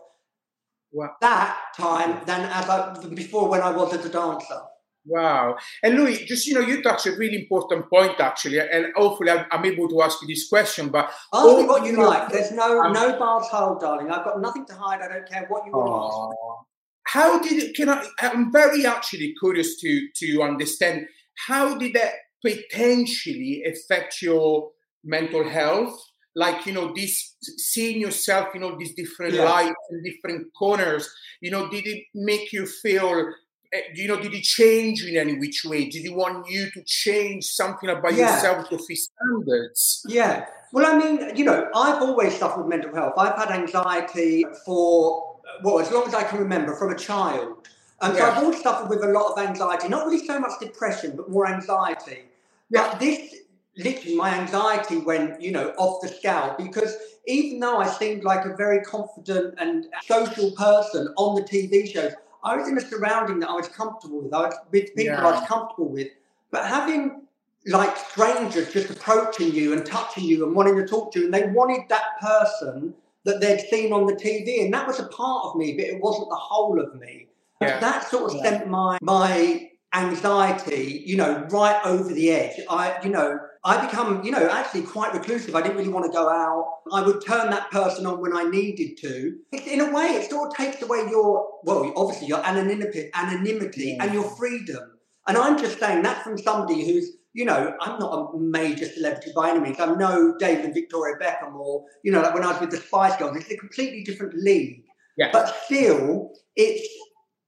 wow. 0.90 1.10
that 1.20 1.58
time 1.76 2.24
than 2.24 2.48
as 2.50 2.68
I 2.70 2.96
before 3.14 3.48
when 3.50 3.60
I 3.60 3.70
was 3.72 3.92
as 3.92 4.06
a 4.06 4.08
dancer. 4.08 4.60
Wow. 5.06 5.56
And 5.82 5.96
Louie, 5.96 6.24
just 6.24 6.46
you 6.46 6.54
know, 6.54 6.60
you 6.60 6.82
touched 6.82 7.06
a 7.06 7.12
really 7.12 7.36
important 7.36 7.90
point 7.90 8.18
actually, 8.20 8.58
and 8.58 8.86
hopefully 8.96 9.30
I'm, 9.30 9.46
I'm 9.50 9.64
able 9.64 9.88
to 9.88 10.02
ask 10.02 10.20
you 10.22 10.28
this 10.28 10.48
question. 10.48 10.88
But 10.88 11.12
ask 11.32 11.58
me 11.58 11.64
what 11.64 11.84
you 11.84 11.96
like. 11.96 12.30
There's 12.30 12.52
no 12.52 12.80
no 12.90 13.18
bars 13.18 13.46
hold, 13.48 13.80
darling. 13.80 14.10
I've 14.10 14.24
got 14.24 14.40
nothing 14.40 14.64
to 14.66 14.74
hide. 14.74 15.00
I 15.02 15.08
don't 15.08 15.28
care 15.28 15.46
what 15.48 15.66
you 15.66 15.72
want 15.72 15.88
to 15.88 16.26
ask. 16.26 16.66
How 17.06 17.38
did 17.38 17.62
it? 17.62 17.76
Can 17.76 17.90
I? 17.90 18.06
I'm 18.20 18.50
very 18.50 18.86
actually 18.86 19.34
curious 19.38 19.78
to 19.80 20.08
to 20.16 20.42
understand 20.42 21.06
how 21.46 21.76
did 21.76 21.92
that 21.94 22.14
potentially 22.42 23.62
affect 23.66 24.22
your 24.22 24.70
mental 25.04 25.48
health 25.48 25.98
like 26.34 26.66
you 26.66 26.72
know 26.72 26.92
this 26.94 27.36
seeing 27.40 28.00
yourself 28.00 28.48
you 28.54 28.60
know 28.60 28.76
these 28.76 28.94
different 28.94 29.34
yeah. 29.34 29.44
lights 29.44 29.74
and 29.90 30.04
different 30.04 30.46
corners 30.58 31.08
you 31.40 31.50
know 31.50 31.68
did 31.68 31.86
it 31.86 32.04
make 32.14 32.52
you 32.52 32.66
feel 32.66 33.32
Eh, 33.74 33.80
you 33.94 34.08
know 34.08 34.20
did 34.20 34.32
it 34.32 34.44
change 34.44 35.02
you 35.02 35.08
in 35.08 35.16
any 35.16 35.38
which 35.38 35.64
way? 35.64 35.86
Did 35.86 36.02
he 36.02 36.10
want 36.10 36.48
you 36.48 36.70
to 36.70 36.82
change 36.84 37.44
something 37.44 37.90
about 37.90 38.14
yeah. 38.14 38.36
yourself 38.36 38.68
to 38.70 38.78
fit 38.78 38.98
standards? 38.98 40.06
Yeah. 40.08 40.46
Well 40.72 40.86
i 40.86 40.98
mean 40.98 41.36
you 41.36 41.44
know 41.44 41.68
i've 41.74 42.02
always 42.02 42.36
suffered 42.36 42.62
with 42.62 42.68
mental 42.68 42.94
health. 42.94 43.14
I've 43.16 43.36
had 43.36 43.50
anxiety 43.50 44.44
for 44.64 45.38
well 45.62 45.80
as 45.80 45.90
long 45.90 46.06
as 46.06 46.14
i 46.14 46.22
can 46.22 46.38
remember 46.38 46.74
from 46.76 46.92
a 46.92 46.98
child. 46.98 47.68
And 48.02 48.16
so 48.16 48.24
I've 48.24 48.38
always 48.42 48.60
suffered 48.60 48.90
with 48.90 49.02
a 49.02 49.06
lot 49.06 49.32
of 49.32 49.38
anxiety, 49.38 49.88
not 49.88 50.06
really 50.06 50.26
so 50.26 50.38
much 50.38 50.52
depression, 50.60 51.16
but 51.16 51.30
more 51.30 51.46
anxiety. 51.46 52.24
But 52.70 52.98
this 52.98 53.34
literally 53.78 54.16
my 54.16 54.30
anxiety 54.34 54.98
went, 54.98 55.40
you 55.40 55.52
know, 55.52 55.68
off 55.78 56.02
the 56.02 56.08
scale 56.08 56.54
because 56.58 56.96
even 57.26 57.60
though 57.60 57.78
I 57.78 57.88
seemed 57.88 58.24
like 58.24 58.44
a 58.44 58.54
very 58.56 58.80
confident 58.82 59.54
and 59.58 59.86
social 60.04 60.50
person 60.52 61.08
on 61.16 61.36
the 61.36 61.42
TV 61.42 61.90
shows, 61.90 62.12
I 62.44 62.56
was 62.56 62.68
in 62.68 62.76
a 62.76 62.80
surrounding 62.80 63.40
that 63.40 63.50
I 63.50 63.54
was 63.54 63.68
comfortable 63.68 64.22
with. 64.22 64.34
I 64.34 64.42
was 64.42 64.54
with 64.70 64.94
people 64.94 65.04
yeah. 65.04 65.26
I 65.26 65.32
was 65.32 65.48
comfortable 65.48 65.88
with. 65.88 66.08
But 66.50 66.66
having 66.66 67.22
like 67.66 67.96
strangers 67.96 68.72
just 68.72 68.90
approaching 68.90 69.52
you 69.52 69.72
and 69.72 69.84
touching 69.86 70.24
you 70.24 70.46
and 70.46 70.54
wanting 70.54 70.76
to 70.76 70.86
talk 70.86 71.12
to 71.12 71.20
you, 71.20 71.24
and 71.26 71.34
they 71.34 71.48
wanted 71.48 71.88
that 71.88 72.20
person 72.20 72.94
that 73.24 73.40
they'd 73.40 73.60
seen 73.70 73.92
on 73.92 74.06
the 74.06 74.12
TV, 74.12 74.62
and 74.62 74.72
that 74.74 74.86
was 74.86 75.00
a 75.00 75.08
part 75.08 75.46
of 75.46 75.56
me, 75.56 75.72
but 75.72 75.86
it 75.86 76.00
wasn't 76.00 76.28
the 76.28 76.36
whole 76.36 76.78
of 76.78 76.94
me. 77.00 77.26
Yeah. 77.60 77.80
That 77.80 78.06
sort 78.06 78.30
of 78.30 78.36
yeah. 78.36 78.42
sent 78.42 78.68
my 78.68 78.98
my 79.00 79.70
anxiety, 79.94 81.02
you 81.06 81.16
know, 81.16 81.46
right 81.50 81.80
over 81.84 82.12
the 82.12 82.30
edge. 82.30 82.60
I, 82.68 82.98
you 83.02 83.10
know, 83.10 83.40
I 83.66 83.86
become, 83.86 84.22
you 84.22 84.30
know, 84.30 84.46
actually 84.50 84.82
quite 84.82 85.14
reclusive. 85.14 85.54
I 85.54 85.62
didn't 85.62 85.78
really 85.78 85.88
want 85.88 86.04
to 86.04 86.12
go 86.12 86.28
out. 86.28 86.80
I 86.92 87.00
would 87.00 87.24
turn 87.24 87.48
that 87.50 87.70
person 87.70 88.04
on 88.04 88.20
when 88.20 88.36
I 88.36 88.44
needed 88.44 88.98
to. 88.98 89.38
In 89.52 89.80
a 89.80 89.90
way, 89.90 90.04
it 90.04 90.28
sort 90.30 90.50
of 90.50 90.56
takes 90.56 90.82
away 90.82 91.06
your, 91.08 91.48
well, 91.62 91.90
obviously 91.96 92.26
your 92.26 92.44
anonymity, 92.44 93.10
anonymity 93.14 93.96
and 93.98 94.12
your 94.12 94.24
freedom. 94.24 94.98
And 95.26 95.38
I'm 95.38 95.58
just 95.58 95.78
saying 95.78 96.02
that 96.02 96.22
from 96.22 96.36
somebody 96.36 96.84
who's, 96.84 97.12
you 97.32 97.46
know, 97.46 97.74
I'm 97.80 97.98
not 97.98 98.34
a 98.34 98.38
major 98.38 98.84
celebrity 98.84 99.32
by 99.34 99.50
any 99.50 99.60
means. 99.60 99.80
I'm 99.80 99.96
no 99.96 100.36
David 100.38 100.66
and 100.66 100.74
Victoria 100.74 101.16
Beckham 101.16 101.54
or, 101.54 101.86
you 102.02 102.12
know, 102.12 102.20
like 102.20 102.34
when 102.34 102.44
I 102.44 102.52
was 102.52 102.60
with 102.60 102.70
the 102.70 102.76
Spice 102.76 103.16
Girls, 103.16 103.34
it's 103.36 103.50
a 103.50 103.56
completely 103.56 104.04
different 104.04 104.34
league. 104.34 104.84
Yeah. 105.16 105.30
But 105.32 105.54
still, 105.64 106.32
it's 106.54 106.86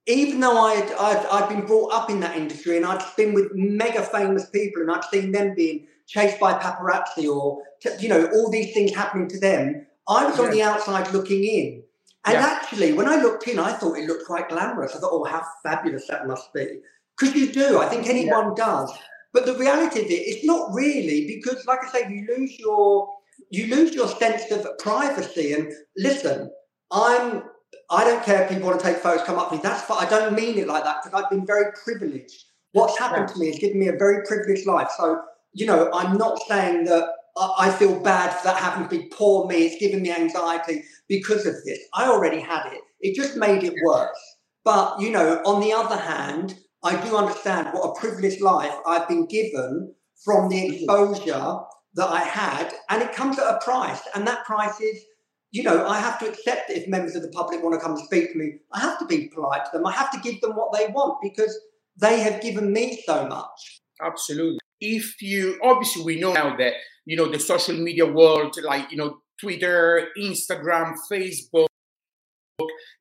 even 0.07 0.39
though 0.39 0.57
I'd, 0.57 0.91
I'd, 0.93 1.25
I'd 1.31 1.49
been 1.49 1.65
brought 1.65 1.93
up 1.93 2.09
in 2.09 2.21
that 2.21 2.35
industry 2.35 2.77
and 2.77 2.85
I'd 2.85 3.03
been 3.15 3.33
with 3.33 3.53
mega 3.53 4.01
famous 4.01 4.49
people 4.49 4.81
and 4.81 4.89
I'd 4.89 5.03
seen 5.05 5.31
them 5.31 5.53
being 5.53 5.85
chased 6.07 6.39
by 6.39 6.53
paparazzi 6.53 7.29
or, 7.29 7.61
you 7.99 8.09
know, 8.09 8.29
all 8.33 8.49
these 8.49 8.73
things 8.73 8.93
happening 8.93 9.27
to 9.29 9.39
them, 9.39 9.85
I 10.07 10.25
was 10.25 10.37
yeah. 10.37 10.45
on 10.45 10.51
the 10.51 10.61
outside 10.63 11.13
looking 11.13 11.43
in. 11.43 11.83
And 12.25 12.35
yeah. 12.35 12.45
actually, 12.45 12.93
when 12.93 13.07
I 13.07 13.21
looked 13.21 13.47
in, 13.47 13.59
I 13.59 13.73
thought 13.73 13.97
it 13.97 14.07
looked 14.07 14.25
quite 14.25 14.49
glamorous. 14.49 14.95
I 14.95 14.99
thought, 14.99 15.11
oh, 15.13 15.23
how 15.23 15.43
fabulous 15.63 16.07
that 16.07 16.27
must 16.27 16.53
be. 16.53 16.79
Because 17.17 17.35
you 17.35 17.51
do, 17.51 17.79
I 17.79 17.87
think 17.87 18.07
anyone 18.07 18.53
yeah. 18.57 18.65
does. 18.65 18.91
But 19.33 19.45
the 19.45 19.55
reality 19.55 20.01
of 20.01 20.07
it, 20.07 20.13
it's 20.13 20.45
not 20.45 20.73
really 20.73 21.27
because, 21.27 21.65
like 21.65 21.79
I 21.83 21.89
say, 21.89 22.09
you 22.09 22.27
lose 22.35 22.57
your 22.59 23.09
you 23.49 23.67
lose 23.67 23.93
your 23.93 24.07
sense 24.07 24.49
of 24.51 24.67
privacy. 24.79 25.53
And 25.53 25.71
listen, 25.95 26.51
I'm 26.91 27.43
I 27.89 28.03
don't 28.03 28.23
care 28.23 28.43
if 28.43 28.49
people 28.49 28.67
want 28.67 28.79
to 28.79 28.85
take 28.85 28.97
photos, 28.97 29.25
come 29.25 29.37
up 29.37 29.51
with 29.51 29.59
me. 29.59 29.69
That's 29.69 29.83
fine. 29.83 30.05
I 30.05 30.09
don't 30.09 30.33
mean 30.33 30.57
it 30.57 30.67
like 30.67 30.83
that 30.83 31.03
because 31.03 31.21
I've 31.21 31.29
been 31.29 31.45
very 31.45 31.71
privileged. 31.83 32.45
What's 32.73 32.97
happened 32.99 33.29
to 33.29 33.39
me 33.39 33.47
has 33.47 33.59
given 33.59 33.79
me 33.79 33.87
a 33.87 33.93
very 33.93 34.25
privileged 34.25 34.67
life. 34.67 34.89
So, 34.97 35.21
you 35.57 35.65
know, 35.65 35.89
I'm 35.91 36.17
not 36.17 36.39
saying 36.47 36.85
that 36.85 37.09
I 37.35 37.71
feel 37.71 37.99
bad 37.99 38.29
for 38.29 38.43
that 38.45 38.57
happened 38.57 38.89
to 38.89 38.97
be 38.97 39.09
poor 39.11 39.47
me. 39.47 39.65
It's 39.65 39.79
given 39.79 40.01
me 40.01 40.11
anxiety 40.11 40.83
because 41.07 41.45
of 41.45 41.55
this. 41.65 41.79
I 41.93 42.07
already 42.07 42.39
had 42.39 42.71
it. 42.71 42.81
It 43.01 43.15
just 43.15 43.35
made 43.35 43.63
it 43.63 43.73
worse. 43.83 44.35
But, 44.63 44.99
you 44.99 45.11
know, 45.11 45.41
on 45.45 45.61
the 45.61 45.73
other 45.73 45.97
hand, 45.97 46.55
I 46.83 47.01
do 47.03 47.15
understand 47.15 47.69
what 47.71 47.89
a 47.89 47.99
privileged 47.99 48.41
life 48.41 48.73
I've 48.85 49.07
been 49.07 49.25
given 49.25 49.93
from 50.23 50.49
the 50.49 50.57
mm-hmm. 50.57 50.73
exposure 50.73 51.57
that 51.95 52.07
I 52.07 52.19
had. 52.19 52.73
And 52.89 53.01
it 53.01 53.13
comes 53.13 53.39
at 53.39 53.53
a 53.53 53.59
price. 53.63 54.01
And 54.13 54.27
that 54.27 54.45
price 54.45 54.79
is 54.79 55.03
you 55.51 55.63
know, 55.63 55.87
I 55.87 55.99
have 55.99 56.19
to 56.19 56.27
accept 56.27 56.67
that 56.67 56.77
if 56.77 56.87
members 56.87 57.15
of 57.15 57.21
the 57.21 57.29
public 57.29 57.63
want 57.63 57.73
to 57.73 57.79
come 57.79 57.95
and 57.95 58.05
speak 58.05 58.33
to 58.33 58.37
me, 58.37 58.55
I 58.73 58.81
have 58.81 58.99
to 58.99 59.05
be 59.05 59.29
polite 59.29 59.65
to 59.65 59.71
them. 59.73 59.87
I 59.87 59.93
have 59.93 60.11
to 60.11 60.19
give 60.19 60.41
them 60.41 60.51
what 60.51 60.77
they 60.77 60.87
want 60.87 61.19
because 61.21 61.57
they 61.95 62.19
have 62.19 62.41
given 62.41 62.73
me 62.73 63.01
so 63.05 63.25
much. 63.27 63.81
Absolutely. 64.01 64.59
If 64.79 65.21
you 65.21 65.59
obviously 65.63 66.03
we 66.03 66.19
know 66.19 66.33
now 66.33 66.55
that 66.57 66.73
you 67.05 67.17
know 67.17 67.29
the 67.31 67.39
social 67.39 67.75
media 67.75 68.05
world, 68.05 68.55
like 68.63 68.91
you 68.91 68.97
know 68.97 69.19
Twitter, 69.39 70.09
Instagram, 70.17 70.95
Facebook, 71.11 71.67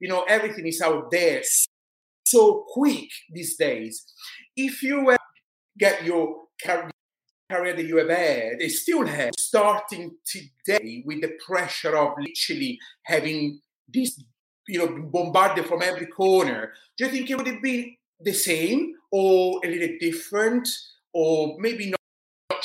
you 0.01 0.09
know 0.09 0.25
everything 0.29 0.67
is 0.67 0.81
out 0.81 1.11
there 1.11 1.43
so 2.27 2.65
quick 2.69 3.09
these 3.31 3.57
days. 3.57 4.05
If 4.57 4.83
you 4.83 5.11
uh, 5.11 5.17
get 5.79 6.05
your 6.05 6.47
career 6.63 6.91
that 7.49 7.87
you 7.87 7.99
have 7.99 8.11
had, 8.11 8.59
they 8.59 8.69
still 8.69 9.07
have, 9.07 9.31
starting 9.39 10.17
today 10.27 11.03
with 11.07 11.21
the 11.21 11.33
pressure 11.47 11.97
of 11.97 12.15
literally 12.19 12.79
having 13.05 13.61
this, 13.93 14.21
you 14.67 14.79
know, 14.79 15.09
bombarded 15.13 15.67
from 15.67 15.83
every 15.83 16.07
corner, 16.07 16.73
do 16.97 17.05
you 17.05 17.11
think 17.11 17.31
it 17.31 17.37
would 17.37 17.47
have 17.47 17.63
been 17.63 17.95
the 18.21 18.33
same 18.33 18.95
or 19.13 19.61
a 19.65 19.69
little 19.69 19.97
different 20.01 20.69
or 21.17 21.57
maybe 21.59 21.91
not? 21.91 21.97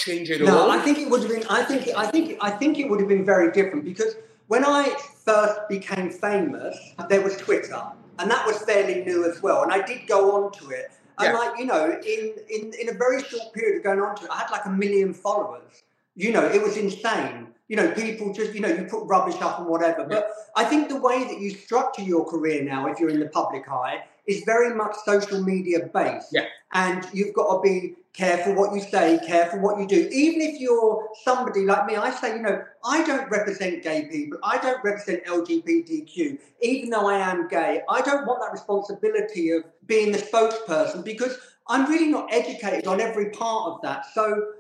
change 0.01 0.29
it 0.29 0.41
at 0.41 0.47
no, 0.47 0.57
all? 0.57 0.71
I 0.71 0.79
think 0.79 0.97
it 0.97 1.09
would 1.09 1.21
have 1.21 1.29
been. 1.29 1.45
I 1.49 1.63
think. 1.63 1.89
I 1.95 2.05
think. 2.07 2.37
I 2.41 2.49
think 2.49 2.79
it 2.79 2.89
would 2.89 2.99
have 2.99 3.09
been 3.09 3.25
very 3.25 3.51
different 3.51 3.85
because 3.85 4.15
when 4.47 4.65
I 4.65 4.95
first 5.25 5.69
became 5.69 6.09
famous, 6.09 6.77
there 7.09 7.21
was 7.21 7.37
Twitter, 7.37 7.81
and 8.19 8.29
that 8.29 8.45
was 8.45 8.57
fairly 8.63 9.03
new 9.05 9.29
as 9.29 9.41
well. 9.41 9.63
And 9.63 9.71
I 9.71 9.81
did 9.81 10.07
go 10.07 10.35
onto 10.35 10.69
it, 10.71 10.91
and 11.19 11.27
yeah. 11.27 11.37
like 11.37 11.59
you 11.59 11.65
know, 11.65 11.99
in 12.15 12.33
in 12.49 12.73
in 12.81 12.89
a 12.89 12.93
very 12.93 13.23
short 13.23 13.53
period 13.53 13.77
of 13.77 13.83
going 13.83 14.01
onto 14.01 14.25
it, 14.25 14.31
I 14.31 14.39
had 14.39 14.51
like 14.51 14.65
a 14.65 14.69
million 14.69 15.13
followers. 15.13 15.83
You 16.15 16.31
know, 16.33 16.45
it 16.45 16.61
was 16.61 16.77
insane. 16.77 17.47
You 17.69 17.77
know, 17.77 17.91
people 17.91 18.33
just 18.33 18.53
you 18.53 18.59
know 18.59 18.67
you 18.67 18.83
put 18.83 19.03
rubbish 19.05 19.39
up 19.41 19.59
and 19.59 19.67
whatever. 19.67 20.05
But 20.05 20.29
I 20.55 20.65
think 20.65 20.89
the 20.89 20.99
way 20.99 21.23
that 21.23 21.39
you 21.39 21.51
structure 21.51 22.01
your 22.01 22.25
career 22.25 22.63
now, 22.63 22.87
if 22.87 22.99
you're 22.99 23.09
in 23.09 23.19
the 23.19 23.29
public 23.29 23.69
eye, 23.69 24.03
is 24.27 24.43
very 24.45 24.75
much 24.75 24.95
social 25.05 25.41
media 25.41 25.89
based. 25.93 26.29
Yeah. 26.31 26.45
And 26.73 27.05
you've 27.13 27.33
got 27.33 27.55
to 27.55 27.61
be 27.61 27.95
careful 28.13 28.53
what 28.55 28.73
you 28.73 28.81
say, 28.81 29.19
careful 29.25 29.59
what 29.59 29.79
you 29.79 29.87
do. 29.87 30.09
Even 30.11 30.41
if 30.41 30.59
you're 30.59 31.07
somebody 31.23 31.65
like 31.65 31.85
me, 31.85 31.95
I 31.95 32.11
say, 32.11 32.35
you 32.35 32.41
know, 32.41 32.61
I 32.83 33.03
don't 33.03 33.29
represent 33.29 33.83
gay 33.83 34.07
people, 34.11 34.39
I 34.43 34.57
don't 34.57 34.83
represent 34.83 35.25
LGBTQ, 35.25 36.37
even 36.61 36.89
though 36.89 37.07
I 37.07 37.17
am 37.17 37.47
gay. 37.47 37.81
I 37.89 38.01
don't 38.01 38.25
want 38.25 38.41
that 38.41 38.51
responsibility 38.51 39.51
of 39.51 39.63
being 39.85 40.11
the 40.11 40.17
spokesperson 40.17 41.03
because 41.03 41.37
I'm 41.67 41.89
really 41.89 42.07
not 42.07 42.33
educated 42.33 42.87
on 42.87 42.99
every 42.99 43.29
part 43.29 43.73
of 43.73 43.81
that. 43.81 44.05
So, 44.13 44.53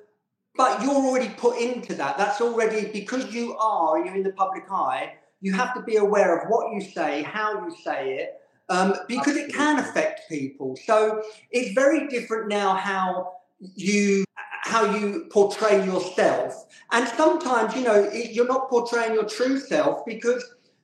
but 0.55 0.81
you're 0.81 0.91
already 0.91 1.29
put 1.29 1.57
into 1.57 1.93
that. 1.95 2.17
That's 2.17 2.41
already 2.41 2.87
because 2.87 3.33
you 3.33 3.57
are, 3.57 4.03
you're 4.03 4.15
in 4.15 4.23
the 4.23 4.33
public 4.33 4.63
eye, 4.71 5.13
you 5.41 5.53
have 5.53 5.73
to 5.73 5.81
be 5.81 5.97
aware 5.97 6.37
of 6.37 6.49
what 6.49 6.73
you 6.73 6.81
say, 6.81 7.23
how 7.23 7.65
you 7.65 7.75
say 7.83 8.15
it. 8.15 8.40
Um, 8.71 8.95
because 9.09 9.35
it 9.35 9.53
can 9.53 9.79
affect 9.79 10.29
people. 10.29 10.77
So 10.85 11.21
it's 11.51 11.73
very 11.73 12.07
different 12.07 12.47
now 12.47 12.73
how 12.73 13.33
you 13.75 14.23
how 14.63 14.95
you 14.95 15.27
portray 15.29 15.85
yourself. 15.85 16.67
And 16.91 17.05
sometimes, 17.09 17.75
you 17.75 17.83
know, 17.83 18.09
you're 18.13 18.47
not 18.47 18.69
portraying 18.69 19.13
your 19.13 19.25
true 19.25 19.59
self 19.59 20.05
because 20.05 20.41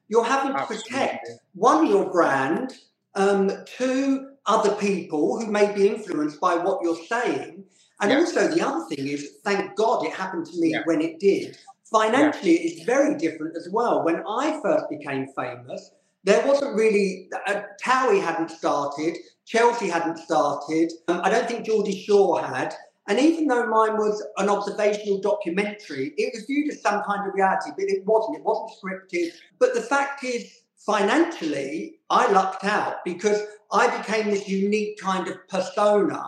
you're 0.09 0.25
having 0.25 0.53
to 0.53 0.65
protect 0.65 1.29
one, 1.53 1.87
your 1.87 2.11
brand, 2.11 2.73
um, 3.15 3.51
two, 3.65 4.31
other 4.45 4.75
people 4.75 5.39
who 5.39 5.49
may 5.49 5.73
be 5.73 5.87
influenced 5.87 6.41
by 6.41 6.55
what 6.55 6.79
you're 6.81 7.03
saying. 7.07 7.63
And 8.01 8.11
yeah. 8.11 8.17
also, 8.17 8.47
the 8.47 8.65
other 8.67 8.85
thing 8.89 9.07
is, 9.07 9.37
thank 9.45 9.75
God 9.75 10.05
it 10.05 10.13
happened 10.13 10.45
to 10.47 10.59
me 10.59 10.71
yeah. 10.71 10.81
when 10.85 11.01
it 11.01 11.19
did. 11.19 11.57
Financially, 11.89 12.51
yeah. 12.51 12.71
it's 12.71 12.83
very 12.83 13.17
different 13.17 13.55
as 13.55 13.69
well. 13.71 14.03
When 14.03 14.23
I 14.27 14.59
first 14.61 14.89
became 14.89 15.27
famous, 15.35 15.91
there 16.27 16.45
wasn't 16.45 16.75
really, 16.75 17.29
uh, 17.47 17.61
Towie 17.81 18.21
hadn't 18.21 18.51
started, 18.51 19.15
Chelsea 19.45 19.87
hadn't 19.87 20.17
started. 20.17 20.91
Um, 21.07 21.21
I 21.23 21.29
don't 21.29 21.47
think 21.47 21.65
Geordie 21.65 21.97
Shore 21.97 22.41
had. 22.43 22.75
And 23.07 23.17
even 23.17 23.47
though 23.47 23.65
mine 23.65 23.95
was 23.95 24.21
an 24.35 24.49
observational 24.49 25.21
documentary, 25.21 26.13
it 26.17 26.33
was 26.33 26.43
viewed 26.43 26.69
as 26.69 26.81
some 26.81 27.01
kind 27.03 27.25
of 27.25 27.33
reality, 27.33 27.69
but 27.77 27.85
it 27.85 28.05
wasn't. 28.05 28.39
It 28.39 28.43
wasn't 28.43 28.71
scripted. 28.77 29.29
But 29.57 29.73
the 29.73 29.81
fact 29.81 30.25
is, 30.25 30.63
financially, 30.75 31.99
I 32.09 32.29
lucked 32.29 32.65
out 32.65 33.05
because 33.05 33.41
I 33.71 33.97
became 33.97 34.29
this 34.29 34.49
unique 34.49 34.99
kind 34.99 35.29
of 35.29 35.47
persona 35.47 36.21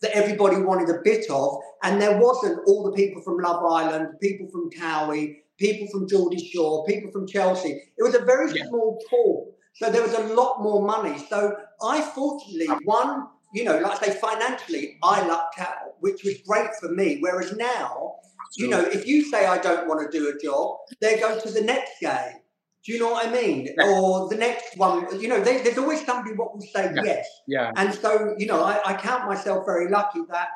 that 0.00 0.16
everybody 0.16 0.56
wanted 0.56 0.88
a 0.88 1.00
bit 1.04 1.30
of. 1.30 1.60
And 1.84 2.02
there 2.02 2.18
wasn't 2.18 2.58
all 2.66 2.82
the 2.82 2.96
people 2.96 3.22
from 3.22 3.38
Love 3.38 3.64
Island, 3.64 4.18
people 4.20 4.48
from 4.50 4.68
Towie, 4.70 5.36
people 5.58 5.86
from 5.92 6.08
Geordie 6.08 6.44
Shore, 6.44 6.84
people 6.86 7.10
from 7.10 7.26
Chelsea. 7.26 7.70
It 7.96 8.02
was 8.02 8.14
a 8.14 8.20
very 8.20 8.52
yeah. 8.52 8.66
small 8.66 9.00
pool. 9.08 9.54
So 9.74 9.90
there 9.90 10.02
was 10.02 10.14
a 10.14 10.34
lot 10.34 10.62
more 10.62 10.82
money. 10.82 11.18
So 11.28 11.56
I 11.82 12.00
fortunately, 12.00 12.68
one, 12.84 13.26
you 13.52 13.64
know, 13.64 13.78
like 13.78 14.02
I 14.02 14.06
say, 14.06 14.18
financially, 14.20 14.98
I 15.02 15.26
lucked 15.26 15.58
out, 15.58 15.94
which 16.00 16.22
was 16.24 16.34
great 16.46 16.70
for 16.80 16.90
me. 16.90 17.18
Whereas 17.20 17.56
now, 17.56 18.16
you 18.56 18.68
know, 18.68 18.80
if 18.80 19.06
you 19.06 19.24
say 19.24 19.46
I 19.46 19.58
don't 19.58 19.88
want 19.88 20.10
to 20.10 20.16
do 20.16 20.28
a 20.28 20.38
job, 20.38 20.76
they 21.00 21.18
go 21.18 21.38
to 21.40 21.50
the 21.50 21.62
next 21.62 21.94
guy. 22.00 22.40
Do 22.84 22.92
you 22.92 22.98
know 22.98 23.12
what 23.12 23.26
I 23.26 23.32
mean? 23.32 23.68
Yeah. 23.78 23.88
Or 23.88 24.28
the 24.28 24.36
next 24.36 24.76
one, 24.76 25.20
you 25.20 25.26
know, 25.26 25.42
they, 25.42 25.62
there's 25.62 25.78
always 25.78 26.04
somebody 26.04 26.36
what 26.36 26.54
will 26.54 26.60
say 26.60 26.92
yeah. 26.94 27.02
yes. 27.02 27.26
Yeah. 27.48 27.70
And 27.76 27.94
so, 27.94 28.34
you 28.38 28.46
know, 28.46 28.62
I, 28.62 28.80
I 28.84 28.94
count 28.94 29.26
myself 29.26 29.64
very 29.64 29.90
lucky 29.90 30.20
that 30.30 30.48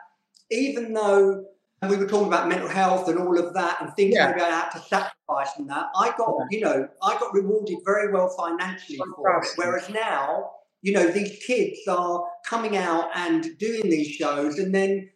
even 0.51 0.93
though 0.93 1.45
and 1.81 1.91
we 1.91 1.97
were 1.97 2.07
talking 2.07 2.27
about 2.27 2.49
mental 2.49 2.69
health 2.69 3.09
and 3.09 3.19
all 3.19 3.39
of 3.39 3.55
that 3.55 3.81
and 3.81 3.95
things 3.95 4.15
yeah. 4.15 4.31
maybe 4.31 4.41
I 4.41 4.51
had 4.51 4.71
to 4.71 4.81
sacrifice 4.81 5.51
and 5.57 5.69
that. 5.71 5.87
I 5.97 6.13
got, 6.17 6.35
yeah. 6.51 6.59
you 6.59 6.65
know, 6.65 6.89
I 7.03 7.19
got 7.19 7.33
rewarded 7.33 7.79
very 7.85 8.13
well 8.13 8.29
financially 8.31 8.99
for 9.17 9.41
it. 9.41 9.49
Whereas 9.57 9.89
now, 9.89 10.51
you 10.83 10.93
know, 10.93 11.09
these 11.09 11.43
kids 11.45 11.79
are 11.89 12.25
coming 12.45 12.77
out 12.77 13.11
and 13.15 13.57
doing 13.59 13.89
these 13.91 14.09
shows 14.09 14.59
and 14.59 14.75
then 14.75 15.11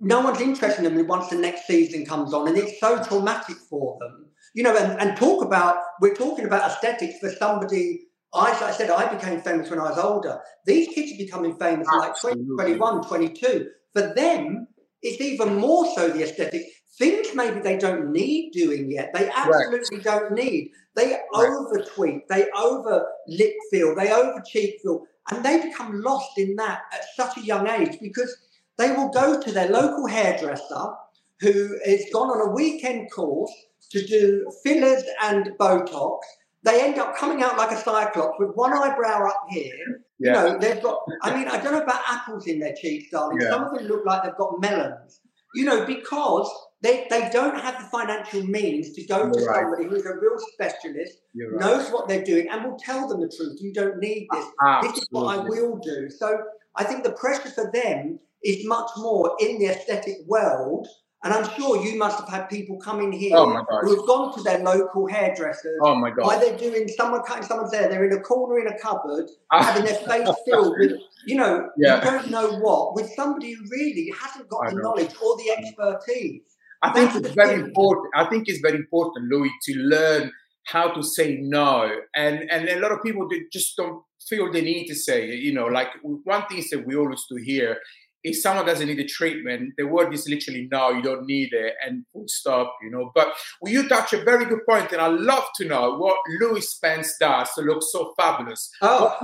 no 0.00 0.20
one's 0.20 0.40
interested 0.40 0.84
in 0.84 0.94
them 0.94 1.06
once 1.06 1.28
the 1.28 1.36
next 1.36 1.66
season 1.66 2.04
comes 2.04 2.34
on 2.34 2.48
and 2.48 2.58
it's 2.58 2.78
so 2.78 3.02
traumatic 3.02 3.56
for 3.70 3.98
them. 4.00 4.26
You 4.54 4.64
know, 4.64 4.76
and, 4.76 5.00
and 5.00 5.16
talk 5.16 5.42
about, 5.42 5.76
we're 6.00 6.14
talking 6.14 6.44
about 6.44 6.70
aesthetics 6.70 7.18
for 7.20 7.30
somebody 7.30 8.02
I, 8.34 8.50
I 8.50 8.70
said 8.70 8.90
I 8.90 9.12
became 9.12 9.40
famous 9.40 9.68
when 9.68 9.78
I 9.78 9.90
was 9.90 9.98
older. 9.98 10.40
These 10.64 10.88
kids 10.94 11.12
are 11.12 11.18
becoming 11.18 11.58
famous 11.58 11.86
like 11.86 12.18
20, 12.18 12.44
21, 12.56 13.06
22. 13.06 13.66
For 13.92 14.14
them, 14.14 14.68
it's 15.02 15.20
even 15.20 15.56
more 15.56 15.86
so 15.94 16.08
the 16.08 16.22
aesthetic. 16.22 16.66
Things 16.98 17.28
maybe 17.34 17.60
they 17.60 17.78
don't 17.78 18.12
need 18.12 18.52
doing 18.52 18.90
yet. 18.90 19.12
They 19.14 19.30
absolutely 19.34 19.98
right. 19.98 20.04
don't 20.04 20.32
need. 20.32 20.70
They 20.94 21.12
right. 21.34 21.48
over 21.48 21.84
tweet, 21.94 22.28
they 22.28 22.46
over 22.56 23.06
lip 23.26 23.54
feel, 23.70 23.94
they 23.94 24.12
over 24.12 24.42
cheek 24.46 24.78
feel, 24.82 25.06
and 25.30 25.44
they 25.44 25.62
become 25.62 26.02
lost 26.02 26.36
in 26.36 26.54
that 26.56 26.82
at 26.92 27.00
such 27.16 27.38
a 27.38 27.44
young 27.44 27.66
age 27.66 27.98
because 28.00 28.36
they 28.76 28.92
will 28.92 29.08
go 29.08 29.40
to 29.40 29.52
their 29.52 29.68
local 29.68 30.06
hairdresser 30.06 30.94
who 31.40 31.78
has 31.84 32.04
gone 32.12 32.28
on 32.28 32.48
a 32.48 32.52
weekend 32.52 33.10
course 33.10 33.52
to 33.90 34.06
do 34.06 34.50
fillers 34.62 35.02
and 35.22 35.50
Botox. 35.58 36.18
They 36.62 36.82
end 36.82 36.98
up 36.98 37.16
coming 37.16 37.42
out 37.42 37.56
like 37.56 37.72
a 37.72 37.76
cyclops 37.76 38.38
with 38.38 38.54
one 38.54 38.72
eyebrow 38.72 39.28
up 39.28 39.46
here 39.50 40.02
yeah. 40.22 40.44
You 40.44 40.52
know, 40.52 40.58
they've 40.58 40.82
got, 40.82 41.00
I 41.22 41.36
mean, 41.36 41.48
I 41.48 41.60
don't 41.60 41.72
know 41.72 41.82
about 41.82 42.00
apples 42.08 42.46
in 42.46 42.60
their 42.60 42.74
cheeks, 42.74 43.10
darling. 43.10 43.38
Yeah. 43.40 43.50
Some 43.50 43.64
of 43.64 43.74
them 43.74 43.86
look 43.86 44.04
like 44.06 44.22
they've 44.22 44.36
got 44.36 44.60
melons, 44.60 45.20
you 45.54 45.64
know, 45.64 45.84
because 45.84 46.50
they, 46.82 47.06
they 47.10 47.28
don't 47.32 47.58
have 47.58 47.82
the 47.82 47.88
financial 47.88 48.42
means 48.44 48.92
to 48.92 49.04
go 49.06 49.18
You're 49.18 49.32
to 49.32 49.44
right. 49.44 49.60
somebody 49.62 49.84
who's 49.84 50.04
a 50.06 50.14
real 50.14 50.38
specialist, 50.52 51.18
You're 51.34 51.58
knows 51.58 51.84
right. 51.84 51.92
what 51.92 52.08
they're 52.08 52.24
doing, 52.24 52.48
and 52.50 52.64
will 52.64 52.78
tell 52.78 53.08
them 53.08 53.20
the 53.20 53.28
truth. 53.34 53.58
You 53.60 53.72
don't 53.72 53.98
need 53.98 54.26
this. 54.32 54.46
Absolutely. 54.66 54.88
This 54.88 55.02
is 55.02 55.08
what 55.10 55.38
I 55.38 55.42
will 55.42 55.78
do. 55.78 56.10
So 56.10 56.38
I 56.76 56.84
think 56.84 57.04
the 57.04 57.12
pressure 57.12 57.50
for 57.50 57.70
them 57.72 58.18
is 58.42 58.66
much 58.66 58.90
more 58.96 59.36
in 59.40 59.58
the 59.58 59.66
aesthetic 59.66 60.16
world 60.26 60.88
and 61.24 61.32
I'm 61.32 61.48
sure 61.54 61.84
you 61.84 61.96
must 61.96 62.18
have 62.18 62.28
had 62.28 62.48
people 62.48 62.78
come 62.78 63.00
in 63.00 63.12
here 63.12 63.36
oh 63.36 63.64
who 63.82 63.96
have 63.96 64.06
gone 64.06 64.34
to 64.34 64.42
their 64.42 64.58
local 64.58 65.06
hairdressers. 65.06 65.78
Oh 65.82 65.94
my 65.94 66.10
god! 66.10 66.26
While 66.26 66.40
they're 66.40 66.58
doing 66.58 66.88
someone 66.88 67.22
cutting 67.22 67.44
someone's 67.44 67.72
hair, 67.72 67.88
they're 67.88 68.04
in 68.04 68.12
a 68.12 68.20
corner 68.20 68.58
in 68.58 68.66
a 68.66 68.78
cupboard, 68.78 69.30
ah. 69.52 69.62
having 69.62 69.84
their 69.84 69.94
face 69.94 70.28
filled 70.44 70.74
with, 70.78 70.92
you 71.26 71.36
know, 71.36 71.68
yeah. 71.76 71.98
you 71.98 72.10
don't 72.10 72.30
know 72.30 72.52
what, 72.58 72.94
with 72.94 73.08
somebody 73.14 73.52
who 73.52 73.62
really 73.70 74.12
hasn't 74.20 74.48
got 74.48 74.66
I 74.66 74.70
the 74.70 74.76
know. 74.76 74.82
knowledge 74.82 75.14
or 75.22 75.36
the 75.36 75.50
expertise. 75.56 76.42
I 76.82 76.92
think 76.92 77.14
it's 77.14 77.30
very 77.30 77.56
thing. 77.56 77.66
important. 77.66 78.12
I 78.16 78.24
think 78.24 78.48
it's 78.48 78.60
very 78.60 78.76
important, 78.76 79.30
Louie, 79.30 79.52
to 79.66 79.74
learn 79.74 80.32
how 80.66 80.92
to 80.92 81.02
say 81.02 81.38
no, 81.40 82.00
and 82.16 82.50
and 82.50 82.68
a 82.68 82.80
lot 82.80 82.90
of 82.90 83.02
people 83.02 83.28
just 83.52 83.76
don't 83.76 84.02
feel 84.28 84.50
the 84.52 84.60
need 84.60 84.86
to 84.86 84.94
say. 84.96 85.30
You 85.30 85.54
know, 85.54 85.66
like 85.66 85.88
one 86.02 86.46
thing 86.46 86.64
that 86.72 86.84
we 86.84 86.96
always 86.96 87.24
do 87.30 87.36
here 87.36 87.78
if 88.24 88.36
someone 88.40 88.66
doesn't 88.66 88.86
need 88.86 88.98
a 88.98 89.06
treatment, 89.06 89.74
the 89.76 89.86
word 89.86 90.12
is 90.14 90.28
literally 90.28 90.68
no, 90.70 90.90
you 90.90 91.02
don't 91.02 91.26
need 91.26 91.52
it, 91.52 91.74
and 91.84 92.04
full 92.12 92.28
stop, 92.28 92.76
you 92.82 92.90
know. 92.90 93.10
But 93.14 93.34
will 93.60 93.70
you 93.70 93.88
touch 93.88 94.12
a 94.12 94.22
very 94.22 94.44
good 94.44 94.64
point, 94.68 94.92
and 94.92 95.00
I'd 95.00 95.20
love 95.20 95.44
to 95.56 95.64
know 95.64 95.96
what 95.98 96.18
Louie 96.40 96.60
Spence 96.60 97.16
does 97.18 97.48
to 97.54 97.62
look 97.62 97.82
so 97.82 98.14
fabulous. 98.16 98.70
Oh, 98.80 99.16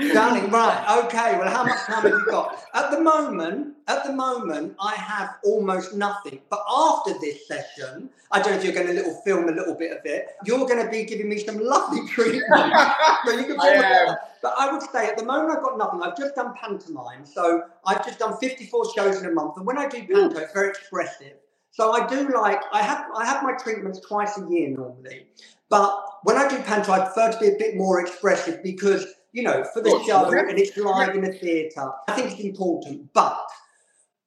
darling, 0.12 0.50
right, 0.50 1.04
okay. 1.04 1.38
Well, 1.38 1.50
how 1.50 1.64
much 1.64 1.80
time 1.80 2.02
have 2.02 2.10
you 2.10 2.26
got? 2.26 2.64
At 2.74 2.90
the 2.90 3.00
moment, 3.00 3.73
at 3.86 4.04
the 4.04 4.12
moment, 4.12 4.74
I 4.80 4.94
have 4.94 5.36
almost 5.44 5.94
nothing. 5.94 6.40
But 6.48 6.64
after 6.68 7.18
this 7.18 7.46
session, 7.46 8.08
I 8.30 8.40
don't 8.40 8.52
know 8.52 8.58
if 8.58 8.64
you're 8.64 8.72
going 8.72 8.86
to 8.86 8.92
little 8.94 9.20
film 9.24 9.48
a 9.48 9.52
little 9.52 9.74
bit 9.74 9.92
of 9.92 9.98
it. 10.04 10.28
You're 10.44 10.66
going 10.66 10.84
to 10.84 10.90
be 10.90 11.04
giving 11.04 11.28
me 11.28 11.38
some 11.38 11.58
lovely 11.58 12.06
treatment. 12.08 12.44
so 13.24 13.32
you 13.32 13.44
can 13.44 13.60
I 13.60 14.16
but 14.42 14.54
I 14.58 14.72
would 14.72 14.82
say 14.90 15.06
at 15.06 15.16
the 15.16 15.24
moment 15.24 15.56
I've 15.56 15.64
got 15.64 15.78
nothing. 15.78 16.02
I've 16.02 16.16
just 16.16 16.34
done 16.34 16.54
pantomime, 16.54 17.24
so 17.24 17.64
I've 17.86 18.04
just 18.04 18.18
done 18.18 18.36
54 18.38 18.92
shows 18.94 19.20
in 19.20 19.26
a 19.26 19.32
month. 19.32 19.56
And 19.56 19.66
when 19.66 19.78
I 19.78 19.88
do 19.88 19.98
panto, 20.06 20.38
it's 20.38 20.52
very 20.52 20.68
expressive. 20.68 21.34
So 21.70 21.92
I 21.92 22.06
do 22.06 22.28
like 22.28 22.60
I 22.72 22.82
have 22.82 23.06
I 23.16 23.24
have 23.24 23.42
my 23.42 23.52
treatments 23.52 24.00
twice 24.00 24.38
a 24.38 24.48
year 24.48 24.70
normally. 24.70 25.26
But 25.68 25.98
when 26.22 26.36
I 26.36 26.48
do 26.48 26.58
panto, 26.58 26.92
I 26.92 27.00
prefer 27.00 27.32
to 27.32 27.38
be 27.38 27.48
a 27.48 27.56
bit 27.58 27.76
more 27.76 28.00
expressive 28.00 28.62
because 28.62 29.06
you 29.32 29.42
know 29.42 29.64
for 29.72 29.82
the 29.82 29.90
show 30.06 30.30
and 30.30 30.58
it's 30.58 30.76
live 30.76 31.16
in 31.16 31.24
a 31.24 31.32
theatre. 31.32 31.90
I 32.06 32.12
think 32.12 32.32
it's 32.32 32.40
important. 32.40 33.12
But 33.12 33.44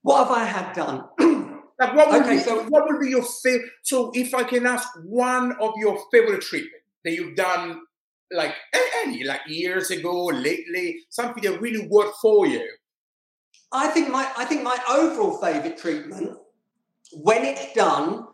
what 0.07 0.17
have 0.27 0.31
I 0.41 0.45
had 0.45 0.67
done? 0.73 0.99
Like 1.79 1.93
what 1.95 2.09
would 2.09 2.21
Okay, 2.23 2.37
be, 2.37 2.41
so- 2.41 2.63
what 2.73 2.83
would 2.87 2.99
be 2.99 3.09
your 3.09 3.23
favorite? 3.43 3.69
So 3.83 4.09
if 4.15 4.33
I 4.33 4.43
can 4.43 4.65
ask 4.65 4.87
one 5.05 5.51
of 5.61 5.73
your 5.77 5.95
favorite 6.11 6.41
treatment 6.41 6.81
that 7.05 7.11
you've 7.13 7.35
done, 7.35 7.81
like 8.31 8.53
any, 9.03 9.23
like 9.23 9.41
years 9.47 9.91
ago, 9.91 10.25
lately, 10.25 10.87
something 11.09 11.43
that 11.43 11.61
really 11.61 11.87
worked 11.87 12.17
for 12.19 12.47
you. 12.47 12.65
I 13.71 13.85
think 13.89 14.09
my 14.09 14.25
I 14.35 14.45
think 14.45 14.63
my 14.63 14.77
overall 14.89 15.37
favourite 15.39 15.77
treatment, 15.77 16.35
when 17.13 17.45
it's 17.45 17.71
done 17.73 18.25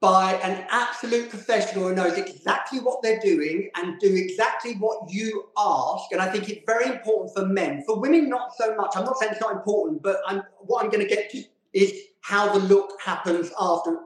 by 0.00 0.34
an 0.34 0.64
absolute 0.70 1.28
professional 1.28 1.88
who 1.88 1.94
knows 1.94 2.16
exactly 2.16 2.78
what 2.78 3.02
they're 3.02 3.18
doing 3.20 3.68
and 3.74 3.98
do 3.98 4.14
exactly 4.14 4.74
what 4.74 5.10
you 5.10 5.48
ask, 5.56 6.12
and 6.12 6.20
I 6.20 6.30
think 6.30 6.48
it's 6.48 6.64
very 6.66 6.86
important 6.86 7.34
for 7.34 7.46
men. 7.46 7.82
For 7.84 7.98
women, 7.98 8.28
not 8.28 8.54
so 8.56 8.76
much. 8.76 8.92
I'm 8.94 9.04
not 9.04 9.18
saying 9.18 9.32
it's 9.32 9.40
not 9.40 9.52
important, 9.52 10.02
but 10.02 10.20
I'm, 10.26 10.42
what 10.60 10.84
I'm 10.84 10.90
going 10.90 11.06
to 11.06 11.14
get 11.14 11.30
to 11.30 11.42
is 11.72 11.92
how 12.20 12.52
the 12.52 12.64
look 12.64 12.92
happens 13.04 13.50
after. 13.60 13.98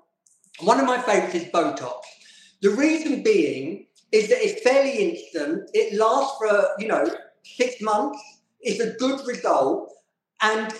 One 0.61 0.81
of 0.81 0.87
my 0.87 1.01
favourites 1.01 1.35
is 1.35 1.45
Botox. 1.45 2.01
The 2.63 2.71
reason 2.71 3.23
being 3.23 3.87
is 4.13 4.29
that 4.29 4.39
it's 4.41 4.63
fairly 4.63 5.11
instant. 5.11 5.71
It 5.75 5.99
lasts 5.99 6.37
for 6.39 6.69
you 6.79 6.89
know 6.89 7.05
six 7.43 7.83
months. 7.83 8.19
It's 8.61 8.81
a 8.81 8.93
good 8.99 9.27
result. 9.27 9.93
And 10.41 10.73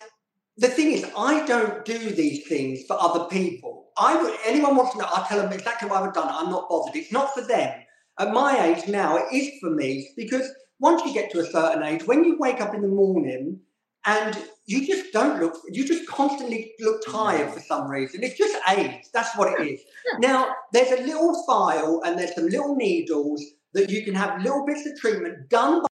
the 0.57 0.69
thing 0.69 0.93
is, 0.93 1.05
I 1.17 1.45
don't 1.47 1.85
do 1.85 1.99
these 2.11 2.47
things 2.47 2.85
for 2.87 2.97
other 3.01 3.25
people. 3.25 3.82
I 3.99 4.21
would 4.21 4.35
anyone 4.47 4.77
wants 4.77 4.93
to 4.93 4.99
know, 4.99 5.07
I'll 5.09 5.25
tell 5.25 5.41
them 5.41 5.53
exactly 5.53 5.89
why 5.89 6.01
I've 6.01 6.15
done 6.15 6.29
it. 6.29 6.35
I'm 6.35 6.51
not 6.51 6.69
bothered. 6.69 6.97
It's 6.97 7.13
not 7.13 7.35
for 7.35 7.43
them. 7.43 7.83
At 8.19 8.33
my 8.33 8.65
age 8.67 8.89
now, 8.89 9.17
it 9.17 9.27
is 9.33 9.59
for 9.61 9.71
me 9.71 10.11
because 10.17 10.51
once 10.81 11.03
you 11.05 11.13
get 11.13 11.31
to 11.31 11.41
a 11.41 11.45
certain 11.47 11.83
age, 11.83 12.05
when 12.05 12.25
you 12.25 12.37
wake 12.39 12.61
up 12.61 12.75
in 12.75 12.83
the 12.83 12.89
morning 12.89 13.61
and 14.05 14.37
you 14.67 14.87
just 14.87 15.13
don't 15.13 15.41
look, 15.41 15.57
you 15.71 15.87
just 15.87 16.07
constantly 16.07 16.73
look 16.81 17.03
tired 17.07 17.51
for 17.53 17.61
some 17.61 17.91
reason. 17.91 18.23
It's 18.23 18.37
just 18.37 18.57
age. 18.77 19.05
That's 19.15 19.37
what 19.37 19.61
it 19.61 19.67
is. 19.67 19.81
Now, 20.19 20.55
there's 20.73 20.91
a 20.99 21.05
little 21.05 21.45
file 21.47 22.03
and 22.05 22.19
there's 22.19 22.35
some 22.35 22.49
little 22.49 22.75
needles 22.75 23.43
that 23.75 23.91
you 23.91 24.05
can 24.05 24.15
have 24.15 24.43
little 24.43 24.67
bits 24.67 24.87
of 24.87 24.99
treatment 24.99 25.49
done 25.49 25.83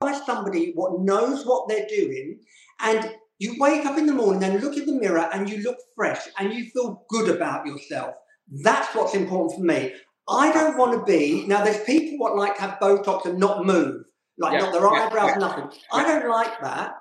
by 0.00 0.12
somebody 0.12 0.72
what 0.74 1.00
knows 1.00 1.46
what 1.46 1.68
they're 1.68 1.86
doing 1.88 2.38
and 2.80 3.10
you 3.38 3.56
wake 3.58 3.84
up 3.86 3.98
in 3.98 4.06
the 4.06 4.14
morning 4.14 4.42
and 4.44 4.62
look 4.62 4.76
in 4.76 4.86
the 4.86 4.92
mirror 4.92 5.28
and 5.32 5.48
you 5.48 5.62
look 5.62 5.76
fresh 5.94 6.22
and 6.38 6.52
you 6.52 6.70
feel 6.70 7.04
good 7.08 7.34
about 7.34 7.66
yourself. 7.66 8.14
That's 8.62 8.94
what's 8.94 9.14
important 9.14 9.58
for 9.58 9.64
me. 9.64 9.94
I 10.28 10.52
don't 10.52 10.78
want 10.78 10.92
to 10.98 11.04
be 11.04 11.46
now. 11.46 11.64
There's 11.64 11.84
people 11.84 12.18
what 12.18 12.36
like 12.36 12.56
to 12.56 12.62
have 12.62 12.78
Botox 12.80 13.26
and 13.26 13.38
not 13.38 13.64
move, 13.66 14.04
like 14.38 14.54
Yeah, 14.54 14.60
not 14.60 14.72
their 14.72 14.82
yeah, 14.82 15.06
eyebrows, 15.06 15.30
yeah. 15.34 15.38
nothing. 15.38 15.70
I 15.92 16.04
don't 16.04 16.28
like 16.30 16.60
that. 16.62 16.94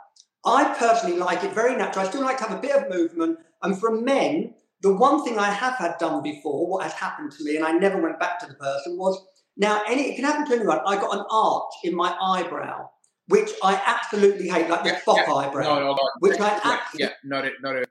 I 0.45 0.75
personally 0.77 1.17
like 1.17 1.43
it 1.43 1.53
very 1.53 1.75
natural. 1.75 2.05
I 2.05 2.09
still 2.09 2.21
like 2.21 2.37
to 2.39 2.43
have 2.45 2.57
a 2.57 2.61
bit 2.61 2.75
of 2.75 2.89
movement. 2.89 3.39
And 3.63 3.79
for 3.79 3.99
men, 3.99 4.53
the 4.81 4.93
one 4.95 5.23
thing 5.23 5.39
I 5.39 5.49
have 5.49 5.75
had 5.75 5.97
done 5.99 6.21
before, 6.21 6.67
what 6.67 6.83
has 6.83 6.93
happened 6.93 7.31
to 7.31 7.43
me, 7.43 7.55
and 7.55 7.65
I 7.65 7.71
never 7.71 7.99
went 8.01 8.19
back 8.19 8.39
to 8.39 8.45
the 8.47 8.53
person, 8.55 8.97
was 8.97 9.19
now 9.57 9.81
any 9.87 10.11
it 10.11 10.15
can 10.15 10.25
happen 10.25 10.45
to 10.47 10.55
anyone. 10.55 10.79
I 10.85 10.97
got 10.97 11.17
an 11.17 11.25
arch 11.31 11.73
in 11.83 11.95
my 11.95 12.15
eyebrow, 12.21 12.89
which 13.27 13.51
I 13.63 13.81
absolutely 13.85 14.49
hate, 14.49 14.69
like 14.69 14.83
the 14.83 14.89
Yeah, 14.89 14.99
Spock 15.01 15.17
yeah. 15.27 15.33
eyebrow. 15.33 15.63
No, 15.63 15.79
no, 15.79 15.91
no. 15.93 16.09
Which 16.19 16.39
I 16.39 16.49
actually- 16.63 17.01
yeah, 17.01 17.13
not 17.23 17.45
a, 17.45 17.51
not 17.61 17.75
a. 17.75 17.85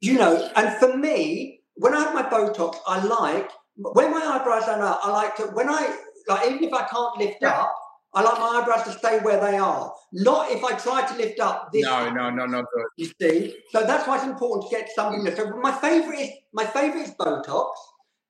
You 0.00 0.14
know, 0.14 0.50
and 0.56 0.76
for 0.78 0.96
me, 0.96 1.60
when 1.74 1.94
I 1.94 2.00
have 2.00 2.14
my 2.14 2.22
Botox, 2.22 2.76
I 2.86 3.04
like 3.04 3.50
when 3.76 4.10
my 4.10 4.24
eyebrows 4.24 4.64
are 4.64 4.82
out. 4.82 4.98
I 5.02 5.10
like 5.10 5.36
to 5.36 5.44
when 5.44 5.68
I 5.68 5.96
like 6.28 6.46
even 6.50 6.64
if 6.64 6.72
I 6.72 6.84
can't 6.86 7.16
lift 7.18 7.38
Yeah. 7.40 7.60
up, 7.60 7.74
I 8.14 8.22
like 8.22 8.38
my 8.38 8.60
eyebrows 8.60 8.84
to 8.84 8.92
stay 8.92 9.18
where 9.20 9.40
they 9.40 9.56
are. 9.58 9.92
Not 10.12 10.50
if 10.50 10.64
I 10.64 10.72
try 10.72 11.06
to 11.06 11.14
lift 11.16 11.38
up. 11.40 11.70
This 11.72 11.84
No, 11.84 12.10
no, 12.10 12.30
no, 12.30 12.46
no, 12.46 12.62
good. 12.74 12.86
you 12.96 13.10
see. 13.20 13.56
So 13.70 13.82
that's 13.86 14.06
why 14.08 14.16
it's 14.16 14.24
important 14.24 14.70
to 14.70 14.76
get 14.76 14.90
something 14.94 15.20
mm. 15.20 15.24
that. 15.26 15.36
So 15.36 15.56
my 15.58 15.72
favorite 15.72 16.18
is 16.20 16.30
my 16.52 16.64
favorite 16.64 17.02
is 17.02 17.10
Botox 17.12 17.68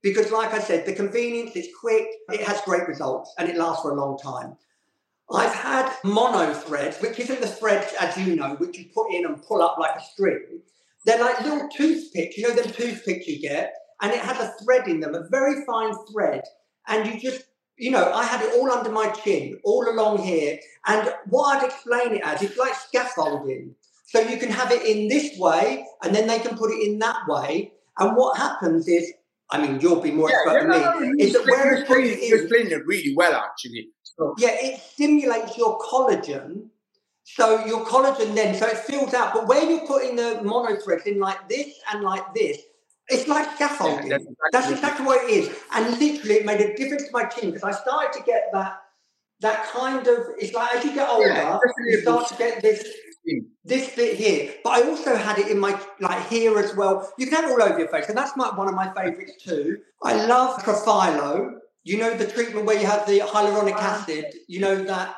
because, 0.03 0.31
like 0.31 0.53
I 0.53 0.59
said, 0.61 0.87
the 0.87 0.93
convenience 0.93 1.57
is 1.57 1.69
quick. 1.81 2.07
It 2.33 2.43
has 2.43 2.61
great 2.63 2.87
results 2.89 3.33
and 3.39 3.49
it 3.49 3.57
lasts 3.57 3.83
for 3.83 3.93
a 3.93 3.95
long 3.95 4.19
time. 4.19 4.57
I've 5.33 5.55
had 5.55 5.93
mono 6.05 6.55
threads, 6.55 7.01
which 7.01 7.19
isn't 7.19 7.41
the 7.41 7.47
threads 7.47 7.93
as 8.01 8.17
you 8.17 8.37
know, 8.37 8.55
which 8.57 8.79
you 8.79 8.87
put 8.95 9.13
in 9.13 9.27
and 9.27 9.43
pull 9.43 9.63
up 9.63 9.77
like 9.79 9.97
a 9.97 10.05
string. 10.05 10.61
They're 11.05 11.21
like 11.21 11.41
little 11.41 11.69
toothpicks. 11.69 12.37
You 12.37 12.49
know 12.49 12.55
them 12.55 12.73
toothpicks 12.73 13.27
you 13.27 13.41
get, 13.41 13.75
and 14.01 14.13
it 14.13 14.21
has 14.21 14.39
a 14.39 14.55
thread 14.63 14.89
in 14.89 15.01
them, 15.01 15.15
a 15.15 15.29
very 15.29 15.65
fine 15.65 15.95
thread, 16.13 16.43
and 16.89 17.07
you 17.07 17.21
just. 17.21 17.45
You 17.79 17.91
know, 17.91 18.11
I 18.11 18.25
had 18.25 18.41
it 18.41 18.55
all 18.55 18.71
under 18.73 18.91
my 18.91 19.11
chin, 19.11 19.61
all 19.63 19.87
along 19.87 20.23
here. 20.23 20.59
And 20.87 21.13
what 21.29 21.59
I'd 21.59 21.67
explain 21.67 22.15
it 22.15 22.23
as, 22.25 22.41
it's 22.41 22.57
like 22.57 22.75
scaffolding. 22.75 23.75
So 24.07 24.19
you 24.19 24.39
can 24.39 24.49
have 24.49 24.73
it 24.73 24.83
in 24.87 25.09
this 25.09 25.39
way, 25.39 25.85
and 26.03 26.15
then 26.15 26.27
they 26.27 26.39
can 26.39 26.57
put 26.57 26.71
it 26.71 26.89
in 26.89 26.99
that 27.01 27.29
way. 27.29 27.73
And 27.99 28.17
what 28.17 28.39
happens 28.39 28.89
is, 28.89 29.13
I 29.51 29.65
mean, 29.65 29.81
you'll 29.81 30.01
be 30.01 30.11
more 30.11 30.31
expert 30.31 30.69
than 30.69 31.17
me. 31.17 31.23
is 31.23 31.33
that 31.35 31.47
where 31.47 31.75
it's 31.75 31.87
put 31.89 31.99
explain, 31.99 32.19
it 32.19 32.23
you 32.23 32.37
in- 32.37 32.43
explain 32.43 32.67
it 32.73 32.87
really 32.87 33.15
well, 33.17 33.35
actually. 33.35 33.89
So, 34.03 34.35
yeah, 34.39 34.57
it 34.61 34.81
stimulates 34.81 35.57
your 35.57 35.79
collagen. 35.79 36.69
So 37.25 37.65
your 37.67 37.85
collagen 37.85 38.35
then, 38.35 38.55
so 38.55 38.67
it 38.67 38.79
fills 38.79 39.13
out. 39.15 39.35
But 39.35 39.49
where 39.49 39.69
you're 39.69 39.87
putting 39.87 40.17
the 40.17 40.41
monothreads 40.43 41.07
in 41.07 41.19
like 41.19 41.49
this 41.49 41.75
and 41.93 42.03
like 42.03 42.35
this, 42.35 42.59
it's 43.09 43.29
like 43.29 43.53
scaffolding. 43.57 44.11
Yeah, 44.11 44.19
that's, 44.19 44.27
that's 44.53 44.71
exactly 44.71 45.07
what 45.07 45.25
it 45.25 45.31
is. 45.31 45.57
And 45.73 45.99
literally, 45.99 46.37
it 46.37 46.47
made 46.47 46.61
a 46.61 46.75
difference 46.77 47.05
to 47.05 47.11
my 47.13 47.25
chin 47.25 47.51
because 47.51 47.63
I 47.65 47.73
started 47.73 48.17
to 48.19 48.25
get 48.25 48.51
that 48.53 48.81
that 49.41 49.65
kind 49.67 50.07
of. 50.07 50.19
It's 50.39 50.53
like 50.55 50.75
as 50.77 50.85
you 50.85 50.95
get 50.95 51.09
older, 51.09 51.29
definitely 51.29 51.63
you 51.87 52.01
start 52.03 52.29
to 52.29 52.37
get 52.37 52.63
this. 52.63 52.87
This 53.67 53.95
bit 53.97 54.17
here. 54.17 54.55
But 54.63 54.71
I 54.71 54.89
also 54.89 55.17
had 55.17 55.39
it 55.39 55.49
in 55.49 55.59
my 55.59 55.79
like 56.01 56.29
here 56.29 56.57
as 56.59 56.75
well. 56.77 57.13
You 57.19 57.27
can 57.27 57.35
have 57.35 57.45
it 57.51 57.51
all 57.51 57.63
over 57.63 57.79
your 57.79 57.89
face, 57.89 58.09
and 58.09 58.17
that's 58.17 58.37
my, 58.37 58.49
one 58.57 58.69
of 58.69 58.75
my 58.75 58.93
favourites 58.95 59.43
too. 59.43 59.79
I 60.03 60.25
love 60.27 60.63
Profhilo. 60.63 61.59
You 61.83 61.99
know 61.99 62.17
the 62.17 62.27
treatment 62.27 62.67
where 62.67 62.79
you 62.81 62.87
have 62.87 63.07
the 63.07 63.19
hyaluronic 63.21 63.75
acid. 63.75 64.27
You 64.49 64.61
know 64.61 64.77
that. 64.85 65.17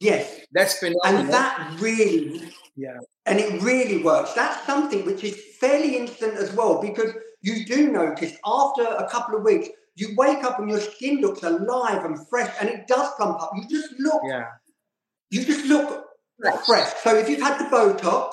Yes, 0.00 0.40
That's 0.52 0.78
phenomenal. 0.78 1.06
and 1.06 1.32
that 1.32 1.76
really, 1.80 2.52
Yeah. 2.76 2.98
and 3.26 3.38
it 3.38 3.62
really 3.62 4.02
works. 4.02 4.32
That's 4.34 4.64
something 4.66 5.04
which 5.06 5.24
is 5.24 5.40
fairly 5.58 5.96
instant 5.96 6.34
as 6.34 6.52
well 6.52 6.80
because 6.82 7.12
you 7.42 7.64
do 7.64 7.90
notice 7.90 8.34
after 8.44 8.82
a 8.84 9.08
couple 9.08 9.36
of 9.36 9.44
weeks, 9.44 9.68
you 9.96 10.14
wake 10.16 10.42
up 10.44 10.58
and 10.58 10.68
your 10.68 10.80
skin 10.80 11.20
looks 11.20 11.42
alive 11.42 12.04
and 12.04 12.28
fresh, 12.28 12.52
and 12.60 12.68
it 12.68 12.86
does 12.86 13.08
plump 13.16 13.40
up. 13.40 13.52
You 13.54 13.68
just 13.68 13.94
look, 13.98 14.20
yeah. 14.26 14.46
you 15.30 15.44
just 15.44 15.64
look 15.66 16.03
fresh. 16.66 16.92
So 17.02 17.16
if 17.16 17.28
you've 17.28 17.40
had 17.42 17.58
the 17.58 17.64
Botox 17.74 18.30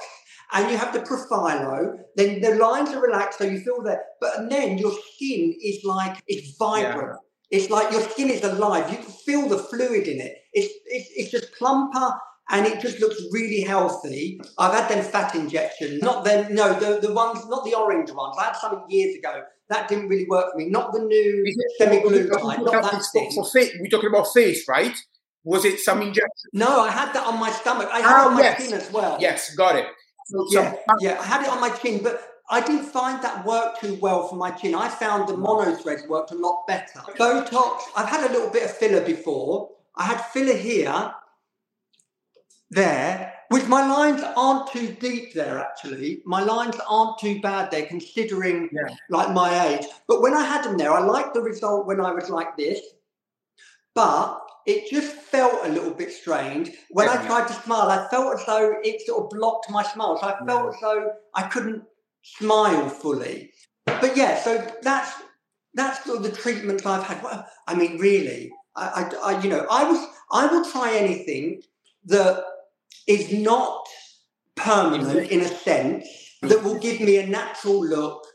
and 0.53 0.69
you 0.71 0.77
have 0.77 0.93
the 0.93 0.99
Profhilo, 0.99 1.97
then 2.15 2.41
the 2.41 2.55
lines 2.55 2.89
are 2.89 3.01
relaxed, 3.01 3.39
so 3.39 3.45
you 3.45 3.59
feel 3.59 3.81
that. 3.83 3.99
But 4.19 4.49
then 4.49 4.77
your 4.77 4.91
skin 4.91 5.55
is 5.63 5.83
like 5.83 6.21
it's 6.27 6.55
vibrant. 6.57 7.19
It's 7.49 7.69
like 7.69 7.91
your 7.91 8.01
skin 8.01 8.29
is 8.29 8.43
alive. 8.43 8.89
You 8.91 8.97
can 8.97 9.05
feel 9.11 9.47
the 9.49 9.57
fluid 9.57 10.07
in 10.07 10.19
it. 10.21 10.37
It's 10.53 10.73
it's, 10.85 11.09
it's 11.15 11.31
just 11.31 11.53
plumper 11.57 12.13
and 12.49 12.65
it 12.65 12.81
just 12.81 12.99
looks 12.99 13.21
really 13.31 13.61
healthy. 13.61 14.39
I've 14.57 14.73
had 14.73 14.89
them 14.89 15.03
fat 15.03 15.35
injections, 15.35 16.01
not 16.01 16.23
them. 16.25 16.53
No, 16.53 16.73
the 16.79 17.05
the 17.05 17.13
ones, 17.13 17.45
not 17.47 17.63
the 17.65 17.75
orange 17.75 18.11
ones. 18.11 18.35
I 18.39 18.45
had 18.45 18.55
something 18.57 18.83
years 18.89 19.15
ago 19.17 19.43
that 19.69 19.87
didn't 19.87 20.09
really 20.09 20.27
work 20.29 20.51
for 20.51 20.57
me. 20.57 20.69
Not 20.69 20.91
the 20.91 20.99
new 20.99 21.43
Is 21.45 21.57
it- 21.57 21.81
semaglutide, 22.03 22.63
not 22.65 22.91
that 22.91 23.03
thing. 23.13 23.31
for 23.31 23.45
face, 23.45 23.71
we're 23.79 23.87
talking 23.89 24.09
about 24.09 24.27
face, 24.33 24.67
right? 24.67 24.95
Was 25.43 25.65
it 25.65 25.79
some 25.79 26.01
injection? 26.01 26.49
No, 26.53 26.81
I 26.81 26.91
had 26.91 27.13
that 27.13 27.25
on 27.25 27.39
my 27.39 27.51
stomach. 27.51 27.89
I 27.91 27.99
had 28.01 28.05
ah, 28.05 28.21
it 28.21 28.25
Oh, 28.25 28.29
on 28.29 28.33
my 28.35 28.41
yes. 28.41 28.63
skin 28.63 28.73
as 28.77 28.91
well. 28.91 29.17
Yes, 29.19 29.55
got 29.55 29.75
it. 29.75 29.87
So, 30.27 30.45
Yeah, 30.51 30.71
some- 30.71 30.97
yeah, 30.99 31.19
I 31.19 31.23
had 31.23 31.41
it 31.41 31.49
on 31.49 31.59
my 31.59 31.69
chin, 31.71 32.03
but 32.03 32.27
I 32.49 32.61
didn't 32.61 32.85
find 32.85 33.21
that 33.23 33.45
worked 33.45 33.79
too 33.81 33.95
well 34.01 34.27
for 34.27 34.35
my 34.35 34.51
chin. 34.51 34.75
I 34.75 34.87
found 34.87 35.27
the 35.27 35.35
mono 35.37 35.73
threads 35.75 36.03
worked 36.07 36.31
a 36.31 36.35
lot 36.35 36.67
better. 36.67 36.99
Botox, 37.17 37.81
I've 37.95 38.09
had 38.09 38.29
a 38.29 38.33
little 38.33 38.49
bit 38.49 38.63
of 38.63 38.71
filler 38.77 39.01
before. 39.01 39.69
I 39.95 40.03
had 40.05 40.21
filler 40.27 40.55
here, 40.55 41.13
there, 42.69 43.33
which 43.49 43.65
my 43.67 43.85
lines 43.85 44.21
aren't 44.37 44.71
too 44.71 44.93
deep 44.99 45.33
there 45.33 45.59
actually. 45.59 46.21
My 46.25 46.41
lines 46.41 46.75
aren't 46.87 47.17
too 47.19 47.41
bad 47.41 47.71
there 47.71 47.85
considering 47.85 48.69
Yeah. 48.71 48.93
like 49.09 49.31
my 49.31 49.67
age. 49.67 49.85
But 50.07 50.21
when 50.21 50.33
I 50.33 50.43
had 50.45 50.63
them 50.63 50.77
there, 50.77 50.93
I 50.93 50.99
liked 51.01 51.33
the 51.33 51.41
result 51.41 51.85
when 51.87 51.99
I 51.99 52.11
was 52.11 52.29
like 52.29 52.55
this. 52.57 52.79
But 53.93 54.39
it 54.65 54.89
just 54.89 55.13
felt 55.13 55.65
a 55.65 55.69
little 55.69 55.93
bit 55.93 56.11
strange. 56.11 56.71
When 56.89 57.09
I 57.09 57.25
tried 57.25 57.47
to 57.47 57.53
smile, 57.53 57.89
I 57.89 58.07
felt 58.09 58.39
as 58.39 58.45
though 58.45 58.75
it 58.83 59.01
sort 59.05 59.23
of 59.23 59.29
blocked 59.29 59.69
my 59.69 59.83
smile. 59.83 60.17
So 60.19 60.27
I 60.27 60.33
mm. 60.33 60.47
felt 60.47 60.63
Yeah. 60.63 60.69
as 60.69 60.81
though 60.81 61.13
I 61.33 61.43
couldn't 61.43 61.83
smile 62.23 62.89
fully. 62.89 63.51
But 63.85 64.15
yeah, 64.15 64.39
so 64.41 64.65
that's 64.81 65.11
that's 65.73 66.03
sort 66.03 66.17
of 66.17 66.23
the 66.23 66.31
treatments 66.31 66.85
I've 66.85 67.03
had. 67.03 67.23
Well, 67.23 67.47
I 67.67 67.75
mean, 67.75 67.97
really, 67.97 68.51
I, 68.75 69.09
I, 69.23 69.33
I 69.33 69.41
you 69.41 69.49
know, 69.49 69.65
I 69.69 69.83
was 69.83 70.05
I 70.31 70.45
will 70.47 70.65
try 70.69 70.95
anything 70.95 71.61
that 72.05 72.43
is 73.07 73.31
not 73.33 73.87
permanent 74.55 75.19
mm-hmm. 75.19 75.33
in 75.33 75.41
a 75.41 75.47
sense 75.47 76.07
that 76.41 76.63
will 76.63 76.77
give 76.79 76.99
me 76.99 77.17
a 77.17 77.27
natural 77.27 77.85
look 77.85 78.25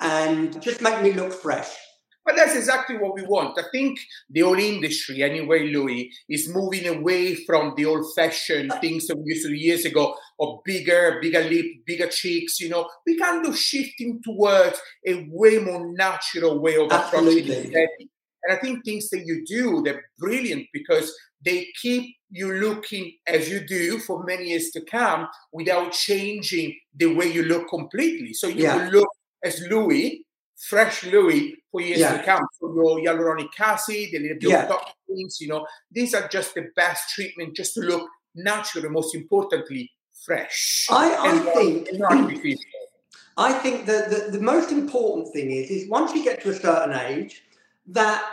and 0.00 0.60
just 0.62 0.80
make 0.82 1.02
me 1.02 1.12
look 1.12 1.32
fresh. 1.32 1.70
But 2.24 2.36
that's 2.36 2.56
exactly 2.56 2.96
what 2.96 3.14
we 3.14 3.22
want. 3.22 3.58
I 3.58 3.64
think 3.70 3.98
the 4.30 4.40
whole 4.40 4.58
industry, 4.58 5.22
anyway, 5.22 5.68
Louie, 5.68 6.10
is 6.28 6.48
moving 6.48 6.86
away 6.86 7.34
from 7.44 7.74
the 7.76 7.84
old-fashioned 7.84 8.72
things 8.80 9.06
that 9.08 9.16
we 9.16 9.34
used 9.34 9.42
to 9.42 9.48
do 9.48 9.54
years 9.54 9.84
ago 9.84 10.16
of 10.40 10.60
bigger, 10.64 11.18
bigger 11.20 11.44
lip, 11.44 11.66
bigger 11.86 12.08
cheeks. 12.08 12.60
You 12.60 12.70
know, 12.70 12.88
we 13.06 13.18
kind 13.18 13.46
of 13.46 13.58
shifting 13.58 14.22
towards 14.24 14.80
a 15.06 15.26
way 15.30 15.58
more 15.58 15.92
natural 15.92 16.58
way 16.60 16.76
of 16.76 16.90
approaching 16.90 17.46
it. 17.46 18.08
And 18.44 18.56
I 18.56 18.60
think 18.60 18.84
things 18.84 19.10
that 19.10 19.24
you 19.26 19.44
do, 19.46 19.82
they're 19.82 20.04
brilliant 20.18 20.66
because 20.72 21.14
they 21.44 21.68
keep 21.80 22.14
you 22.30 22.52
looking 22.54 23.12
as 23.26 23.50
you 23.50 23.66
do 23.66 23.98
for 23.98 24.24
many 24.24 24.46
years 24.46 24.70
to 24.70 24.80
come 24.82 25.28
without 25.52 25.92
changing 25.92 26.78
the 26.96 27.14
way 27.14 27.26
you 27.26 27.42
look 27.44 27.68
completely. 27.68 28.32
So 28.32 28.48
you 28.48 28.64
yeah. 28.64 28.88
look 28.90 29.08
as 29.44 29.60
Louie, 29.68 30.23
fresh 30.68 31.04
Louie, 31.04 31.56
for 31.70 31.80
years 31.80 32.00
yeah. 32.00 32.16
to 32.16 32.22
come. 32.22 32.46
So 32.60 32.98
your 32.98 33.14
hyaluronic 33.14 33.48
acid, 33.58 34.08
the 34.12 34.18
little 34.18 34.38
bit 34.38 34.50
yeah. 34.50 34.66
of 34.66 34.80
things, 35.08 35.38
you 35.40 35.48
know, 35.48 35.66
these 35.90 36.14
are 36.14 36.28
just 36.28 36.54
the 36.54 36.66
best 36.76 37.10
treatment 37.10 37.56
just 37.56 37.74
to 37.74 37.80
look 37.80 38.08
natural 38.34 38.84
and 38.84 38.94
most 38.94 39.14
importantly, 39.14 39.90
fresh. 40.24 40.86
I, 40.90 41.14
I 41.14 41.30
uh, 41.30 41.54
think 41.54 41.88
I 43.36 43.52
think 43.52 43.86
that 43.86 44.10
the, 44.10 44.38
the 44.38 44.40
most 44.40 44.70
important 44.70 45.32
thing 45.32 45.50
is 45.50 45.70
is 45.70 45.88
once 45.88 46.14
you 46.14 46.22
get 46.22 46.40
to 46.42 46.50
a 46.50 46.54
certain 46.54 46.94
age, 46.94 47.42
that 47.88 48.24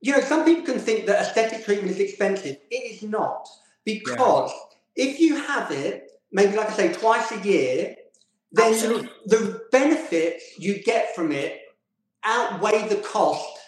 you 0.00 0.12
know, 0.12 0.20
some 0.20 0.44
people 0.44 0.64
can 0.64 0.78
think 0.78 1.06
that 1.06 1.20
aesthetic 1.20 1.64
treatment 1.64 1.90
is 1.90 2.00
expensive. 2.00 2.56
It 2.70 2.94
is 2.94 3.02
not. 3.02 3.48
Because 3.84 4.52
yeah. 4.96 5.06
if 5.06 5.20
you 5.20 5.36
have 5.36 5.70
it, 5.70 6.10
maybe 6.32 6.56
like 6.56 6.70
I 6.70 6.72
say, 6.72 6.92
twice 6.92 7.30
a 7.32 7.40
year, 7.40 7.96
then 8.52 8.72
Absolutely. 8.72 9.10
the 9.26 9.62
benefits 9.70 10.58
you 10.58 10.82
get 10.82 11.14
from 11.14 11.32
it 11.32 11.60
outweigh 12.26 12.88
the 12.88 12.96
cost 12.96 13.58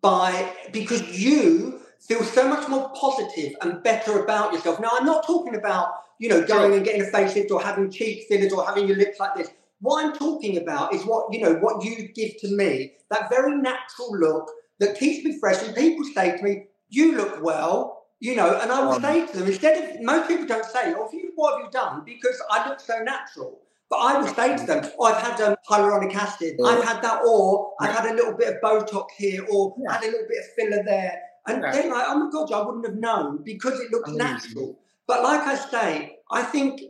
by 0.00 0.52
because 0.72 1.02
you 1.18 1.80
feel 2.00 2.22
so 2.24 2.48
much 2.48 2.68
more 2.68 2.90
positive 2.94 3.52
and 3.60 3.82
better 3.82 4.22
about 4.22 4.52
yourself. 4.52 4.80
Now, 4.80 4.90
I'm 4.92 5.06
not 5.06 5.26
talking 5.26 5.56
about 5.56 5.88
you 6.18 6.28
know 6.28 6.42
going 6.44 6.72
and 6.72 6.84
getting 6.84 7.02
a 7.02 7.10
facelift 7.10 7.50
or 7.50 7.62
having 7.62 7.90
cheek 7.90 8.26
fillers 8.28 8.52
or 8.52 8.64
having 8.64 8.88
your 8.88 8.96
lips 8.96 9.20
like 9.20 9.34
this. 9.34 9.48
What 9.80 10.04
I'm 10.04 10.14
talking 10.14 10.56
about 10.56 10.94
is 10.94 11.04
what 11.04 11.32
you 11.32 11.42
know 11.42 11.54
what 11.56 11.84
you 11.84 12.08
give 12.08 12.36
to 12.40 12.56
me 12.56 12.92
that 13.10 13.28
very 13.28 13.56
natural 13.56 14.18
look 14.18 14.50
that 14.80 14.98
keeps 14.98 15.24
me 15.24 15.38
fresh. 15.38 15.62
And 15.62 15.74
people 15.74 16.04
say 16.14 16.36
to 16.36 16.42
me, 16.42 16.66
"You 16.88 17.16
look 17.16 17.42
well," 17.42 18.06
you 18.20 18.34
know, 18.34 18.58
and 18.60 18.72
I 18.72 18.80
will 18.80 18.94
um, 18.94 19.02
say 19.02 19.26
to 19.26 19.38
them 19.38 19.46
instead 19.46 19.96
of 19.96 20.02
most 20.02 20.28
people 20.28 20.46
don't 20.46 20.64
say, 20.64 20.94
"Oh, 20.96 21.10
what 21.34 21.56
have 21.56 21.64
you 21.66 21.70
done?" 21.70 22.02
Because 22.04 22.40
I 22.50 22.68
look 22.68 22.80
so 22.80 22.98
natural. 23.02 23.60
But 23.88 23.96
I 23.96 24.18
will 24.18 24.26
say 24.28 24.56
to 24.56 24.66
them, 24.66 24.84
oh, 24.98 25.04
I've 25.04 25.22
had 25.22 25.40
um, 25.40 25.56
hyaluronic 25.68 26.14
acid, 26.14 26.56
yeah. 26.58 26.66
I've 26.66 26.84
had 26.84 27.02
that, 27.02 27.22
or 27.24 27.72
I've 27.80 27.94
had 27.94 28.10
a 28.10 28.14
little 28.14 28.36
bit 28.36 28.48
of 28.48 28.60
Botox 28.60 29.06
here, 29.16 29.46
or 29.48 29.76
yeah. 29.78 29.92
had 29.92 30.02
a 30.02 30.06
little 30.06 30.26
bit 30.28 30.38
of 30.38 30.46
filler 30.56 30.82
there. 30.84 31.20
And 31.46 31.62
yeah. 31.62 31.70
then, 31.70 31.90
like, 31.90 32.04
oh 32.08 32.24
my 32.24 32.30
God, 32.30 32.52
I 32.52 32.66
wouldn't 32.66 32.86
have 32.86 32.96
known 32.96 33.44
because 33.44 33.78
it 33.78 33.92
looks 33.92 34.10
natural. 34.10 34.76
But 35.06 35.22
like 35.22 35.42
I 35.42 35.54
say, 35.54 36.18
I 36.32 36.42
think, 36.42 36.80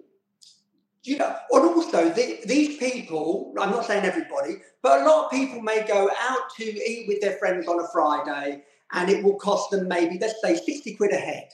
you 1.03 1.19
know, 1.19 1.37
and 1.51 1.65
also 1.67 2.09
the, 2.09 2.41
these 2.47 2.79
people, 2.79 3.53
I'm 3.59 3.71
not 3.71 3.85
saying 3.85 4.05
everybody, 4.05 4.57
but 4.83 5.03
a 5.03 5.05
lot 5.05 5.27
of 5.27 5.31
people 5.31 5.61
may 5.61 5.87
go 5.87 6.11
out 6.19 6.51
to 6.57 6.65
eat 6.65 7.07
with 7.07 7.21
their 7.21 7.37
friends 7.37 7.69
on 7.69 7.79
a 7.79 7.87
Friday 7.93 8.63
and 8.93 9.11
it 9.11 9.23
will 9.23 9.37
cost 9.37 9.71
them 9.71 9.87
maybe, 9.89 10.19
let's 10.19 10.41
say, 10.43 10.57
60 10.57 10.95
quid 10.95 11.13
a 11.13 11.17
head. 11.17 11.49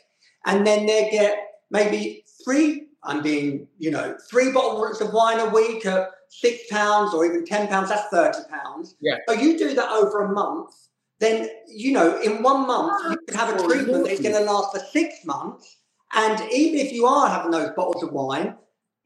And 0.47 0.65
then 0.67 0.87
they 0.87 1.09
get 1.11 1.37
maybe 1.71 2.25
three 2.45 2.89
I'm 3.05 3.23
being, 3.23 3.67
you 3.79 3.91
know, 3.91 4.17
three 4.31 4.53
bottles 4.53 5.01
of 5.01 5.13
wine 5.13 5.41
a 5.41 5.49
week 5.49 5.85
at 5.87 6.11
six 6.29 6.63
pounds 6.71 7.13
or 7.13 7.27
even 7.27 7.45
ten 7.45 7.69
pounds, 7.69 7.89
that's 7.89 8.09
thirty 8.09 8.49
pounds. 8.49 8.97
Yeah. 9.01 9.17
So 9.29 9.35
you 9.35 9.59
do 9.59 9.75
that 9.75 9.91
over 9.91 10.25
a 10.25 10.33
month, 10.33 10.71
then 11.19 11.49
you 11.67 11.93
know, 11.93 12.21
in 12.21 12.43
one 12.43 12.67
month 12.67 13.03
you 13.11 13.17
could 13.27 13.37
have 13.37 13.55
a 13.55 13.63
treatment 13.63 14.07
that's 14.07 14.21
going 14.21 14.35
to 14.35 14.41
last 14.41 14.73
for 14.73 14.85
six 14.87 15.25
months. 15.25 15.79
And 16.15 16.41
even 16.53 16.79
if 16.79 16.93
you 16.93 17.07
are 17.07 17.29
having 17.29 17.51
those 17.51 17.71
bottles 17.75 18.03
of 18.03 18.13
wine, 18.13 18.57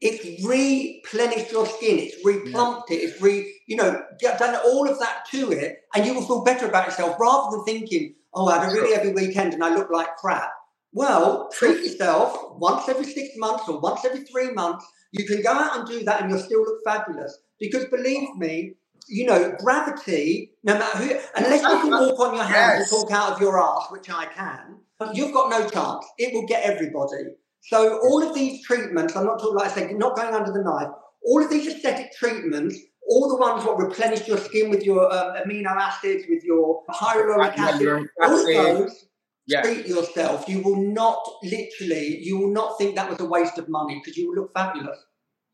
it's 0.01 0.45
replenished 0.45 1.51
your 1.51 1.65
skin, 1.65 1.97
it's 1.99 2.23
replumped 2.23 2.83
yeah. 2.89 2.97
it, 2.97 2.99
it's 3.01 3.21
re, 3.21 3.51
you 3.65 3.75
know, 3.75 4.03
done 4.19 4.55
all 4.65 4.87
of 4.87 4.99
that 4.99 5.25
to 5.31 5.51
it, 5.51 5.79
and 5.95 6.05
you 6.05 6.13
will 6.13 6.25
feel 6.25 6.43
better 6.43 6.67
about 6.67 6.85
yourself 6.85 7.19
rather 7.19 7.55
than 7.55 7.65
thinking, 7.65 8.13
oh, 8.33 8.47
I 8.47 8.59
had 8.59 8.69
a 8.69 8.73
really 8.73 8.93
heavy 8.93 9.11
weekend 9.11 9.53
and 9.53 9.63
I 9.63 9.73
look 9.73 9.89
like 9.89 10.15
crap. 10.17 10.51
Well, 10.93 11.49
treat 11.53 11.83
yourself 11.83 12.37
once 12.57 12.87
every 12.89 13.05
six 13.05 13.29
months 13.37 13.67
or 13.67 13.79
once 13.79 14.05
every 14.05 14.23
three 14.25 14.51
months. 14.51 14.85
You 15.11 15.25
can 15.25 15.41
go 15.41 15.51
out 15.51 15.77
and 15.77 15.87
do 15.87 16.03
that 16.05 16.21
and 16.21 16.29
you'll 16.29 16.39
still 16.39 16.61
look 16.61 16.79
fabulous. 16.83 17.37
Because 17.59 17.85
believe 17.85 18.35
me, 18.35 18.73
you 19.07 19.25
know, 19.25 19.55
gravity, 19.59 20.51
no 20.63 20.73
matter 20.77 20.97
who, 20.97 21.19
unless 21.35 21.61
you 21.61 21.81
can 21.81 21.91
walk 21.91 22.19
on 22.19 22.35
your 22.35 22.43
hands 22.43 22.79
yes. 22.79 22.91
and 22.91 23.01
talk 23.01 23.11
out 23.11 23.33
of 23.33 23.41
your 23.41 23.59
ass, 23.59 23.87
which 23.89 24.09
I 24.09 24.25
can, 24.25 24.77
you've 25.13 25.33
got 25.33 25.49
no 25.49 25.67
chance. 25.69 26.05
It 26.17 26.33
will 26.33 26.45
get 26.45 26.63
everybody. 26.63 27.35
So 27.61 27.99
all 28.03 28.27
of 28.27 28.33
these 28.33 28.65
treatments, 28.65 29.15
I'm 29.15 29.25
not 29.25 29.39
talking 29.39 29.55
like 29.55 29.71
I 29.71 29.75
say, 29.75 29.93
not 29.93 30.15
going 30.15 30.33
under 30.33 30.51
the 30.51 30.63
knife, 30.63 30.89
all 31.25 31.43
of 31.43 31.49
these 31.49 31.67
aesthetic 31.67 32.13
treatments, 32.13 32.77
all 33.09 33.29
the 33.29 33.37
ones 33.37 33.63
what 33.65 33.77
replenish 33.77 34.27
your 34.27 34.37
skin 34.37 34.69
with 34.69 34.83
your 34.83 35.11
um, 35.11 35.35
amino 35.35 35.67
acids, 35.67 36.25
with 36.29 36.43
your 36.43 36.83
hyaluronic 36.89 37.57
acid, 37.57 38.09
all 38.21 38.39
of 38.39 38.45
those 38.45 39.05
yeah. 39.47 39.61
treat 39.61 39.87
yourself. 39.87 40.47
You 40.47 40.61
will 40.61 40.81
not 40.81 41.19
literally, 41.43 42.19
you 42.21 42.37
will 42.37 42.53
not 42.53 42.77
think 42.77 42.95
that 42.95 43.09
was 43.09 43.19
a 43.19 43.25
waste 43.25 43.57
of 43.57 43.69
money 43.69 44.01
because 44.03 44.17
you 44.17 44.29
will 44.29 44.43
look 44.43 44.53
fabulous. 44.53 44.99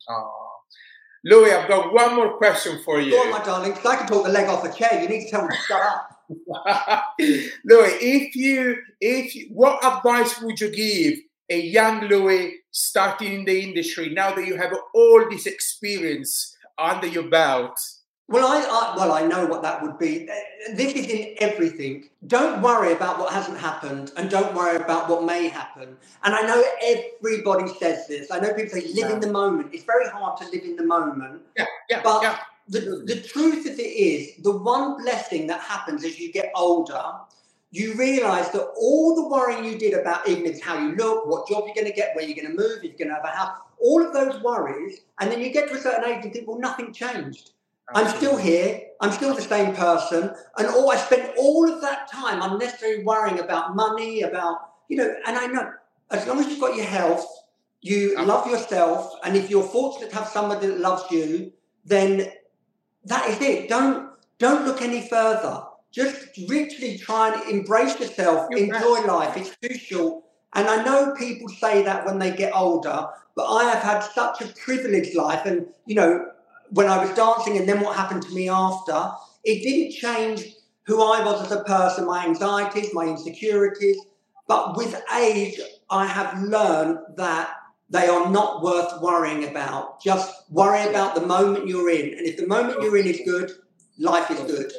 Oh. 0.10 0.50
Louie, 1.26 1.52
I've 1.52 1.70
got 1.70 1.94
one 1.94 2.16
more 2.16 2.38
question 2.38 2.82
for 2.84 3.00
you. 3.00 3.12
Go 3.12 3.22
on, 3.22 3.32
my 3.32 3.44
darling, 3.44 3.72
because 3.72 3.86
I 3.86 3.96
can 3.96 4.08
talk 4.08 4.26
the 4.26 4.32
leg 4.32 4.50
off 4.50 4.66
a 4.66 4.74
chair. 4.74 5.02
You 5.02 5.08
need 5.08 5.26
to 5.26 5.32
tell 5.32 5.48
me 5.48 5.56
to 5.56 5.62
shut 5.62 5.82
up. 5.82 6.10
Louie, 7.20 7.98
if 8.02 8.36
you, 8.36 8.76
if 9.00 9.34
you, 9.34 9.48
what 9.52 9.84
advice 9.86 10.42
would 10.42 10.60
you 10.60 10.70
give 10.70 11.20
a 11.50 11.62
young 11.62 12.02
Louie 12.08 12.56
starting 12.72 13.34
in 13.34 13.46
the 13.46 13.62
industry 13.62 14.10
now 14.10 14.36
that 14.36 14.46
you 14.46 14.58
have 14.58 14.74
all 14.94 15.30
this 15.30 15.46
experience 15.46 16.58
under 16.78 17.08
your 17.08 17.30
belt? 17.30 17.80
Well, 18.30 18.48
I, 18.48 18.62
I, 18.62 18.96
well 18.96 19.12
I 19.12 19.26
know 19.26 19.46
what 19.46 19.62
that 19.64 19.82
would 19.82 20.00
be. 20.00 20.30
This 20.74 20.94
is 20.94 21.08
in 21.08 21.36
everything. 21.40 22.10
Don't 22.28 22.62
worry 22.62 22.94
about 22.94 23.20
what 23.20 23.34
hasn't 23.34 23.58
happened, 23.58 24.12
and 24.16 24.30
don't 24.30 24.56
worry 24.56 24.78
about 24.78 25.10
what 25.10 25.26
may 25.26 25.50
happen. 25.50 25.98
And 26.24 26.34
I 26.34 26.42
know 26.42 26.64
everybody 26.82 27.68
says 27.76 28.08
this. 28.08 28.32
I 28.32 28.40
know 28.40 28.54
people 28.54 28.80
say 28.80 28.88
live 28.88 29.10
yeah. 29.10 29.14
in 29.14 29.20
the 29.20 29.32
moment. 29.32 29.74
It's 29.74 29.84
very 29.84 30.08
hard 30.08 30.38
to 30.40 30.46
live 30.46 30.64
in 30.64 30.76
the 30.78 30.86
moment. 30.86 31.42
Yeah, 31.58 31.66
yeah, 31.90 32.02
but 32.04 32.24
yeah. 32.24 32.40
The, 32.70 33.04
the 33.06 33.20
truth 33.20 33.66
of 33.66 33.78
it 33.78 33.82
is, 33.82 34.42
the 34.42 34.56
one 34.56 35.04
blessing 35.04 35.48
that 35.48 35.60
happens 35.60 36.06
as 36.06 36.18
you 36.18 36.32
get 36.32 36.50
older, 36.56 37.04
you 37.72 37.94
realize 37.96 38.52
that 38.52 38.64
all 38.78 39.16
the 39.16 39.28
worrying 39.28 39.66
you 39.66 39.78
did 39.78 39.94
about 39.94 40.26
even 40.30 40.46
if 40.46 40.52
it's 40.54 40.64
how 40.64 40.78
you 40.78 40.96
look, 40.96 41.26
what 41.26 41.46
job 41.50 41.64
you're 41.66 41.76
going 41.76 41.88
to 41.88 41.92
get, 41.92 42.16
where 42.16 42.24
you're 42.24 42.36
going 42.36 42.56
to 42.56 42.56
move, 42.56 42.78
if 42.78 42.84
you're 42.84 42.94
going 42.94 43.10
to 43.10 43.16
have 43.16 43.26
a 43.26 43.36
house, 43.36 43.58
all 43.82 44.06
of 44.06 44.14
those 44.14 44.42
worries, 44.42 45.02
and 45.20 45.30
then 45.30 45.42
you 45.42 45.52
get 45.52 45.68
to 45.68 45.74
a 45.74 45.82
certain 45.82 46.10
age 46.10 46.24
and 46.24 46.32
think, 46.32 46.48
well, 46.48 46.60
nothing 46.60 46.94
changed. 46.94 47.52
I'm 47.94 48.08
still 48.08 48.38
here. 48.38 48.82
I'm 49.02 49.12
still 49.12 49.36
the 49.36 49.42
same 49.42 49.76
person. 49.76 50.34
And 50.58 50.68
all 50.68 50.92
I 50.92 50.98
spent 50.98 51.36
all 51.38 51.72
of 51.72 51.82
that 51.82 52.10
time 52.12 52.42
unnecessarily 52.42 53.04
worrying 53.04 53.40
about 53.40 53.76
money, 53.76 54.22
about, 54.22 54.58
you 54.88 54.98
know, 54.98 55.14
and 55.28 55.38
I 55.38 55.48
know 55.48 55.74
as 56.12 56.26
long 56.28 56.40
as 56.40 56.48
you've 56.48 56.60
got 56.60 56.76
your 56.76 56.86
health, 56.86 57.26
you 57.82 58.16
love 58.24 58.48
yourself, 58.48 59.14
and 59.26 59.36
if 59.36 59.50
you're 59.50 59.64
fortunate 59.64 60.10
to 60.12 60.16
have 60.16 60.28
somebody 60.28 60.68
that 60.68 60.80
loves 60.80 61.04
you, 61.12 61.52
then 61.84 62.32
that 63.06 63.30
is 63.30 63.42
it. 63.42 63.68
Don't 63.68 64.10
don't 64.40 64.66
look 64.66 64.82
any 64.82 65.08
further. 65.08 65.64
Just 65.92 66.38
literally 66.38 66.98
try 66.98 67.34
and 67.34 67.52
embrace 67.52 68.00
yourself, 68.00 68.50
enjoy 68.52 69.02
life. 69.06 69.38
It's 69.38 69.56
too 69.62 69.78
short. 69.78 70.24
And 70.54 70.68
I 70.68 70.84
know 70.84 71.14
people 71.14 71.50
say 71.50 71.84
that 71.84 72.06
when 72.06 72.20
they 72.20 72.32
get 72.36 72.56
older, 72.56 73.08
but 73.36 73.46
I 73.46 73.66
have 73.66 73.84
had 73.84 74.00
such 74.00 74.42
a 74.42 74.48
privileged 74.48 75.16
life. 75.16 75.46
And, 75.46 75.68
you 75.86 75.96
know, 75.96 76.32
when 76.70 76.88
I 76.88 77.04
was 77.04 77.16
dancing 77.16 77.58
and 77.58 77.68
then 77.68 77.82
what 77.82 77.96
happened 77.96 78.24
to 78.24 78.34
me 78.34 78.50
after, 78.50 79.12
it 79.44 79.62
didn't 79.64 79.94
change 79.94 80.56
who 80.86 81.02
I 81.02 81.24
was 81.24 81.46
as 81.46 81.52
a 81.52 81.64
person, 81.64 82.06
my 82.06 82.26
anxieties, 82.26 82.94
my 82.94 83.06
insecurities. 83.06 83.98
But 84.48 84.76
with 84.76 85.02
age, 85.16 85.60
I 85.90 86.06
have 86.06 86.42
learned 86.42 87.00
that 87.16 87.52
they 87.90 88.08
are 88.08 88.30
not 88.30 88.64
worth 88.64 89.02
worrying 89.02 89.46
about. 89.48 90.02
Just 90.02 90.50
worry 90.50 90.88
about 90.90 91.16
the 91.16 91.26
moment 91.26 91.68
you're 91.68 91.90
in. 91.90 92.18
And 92.18 92.28
if 92.28 92.38
the 92.38 92.48
moment 92.48 92.82
you're 92.82 92.98
in 92.98 93.06
is 93.06 93.22
good, 93.24 93.52
life 93.98 94.32
is 94.32 94.40
good. 94.40 94.72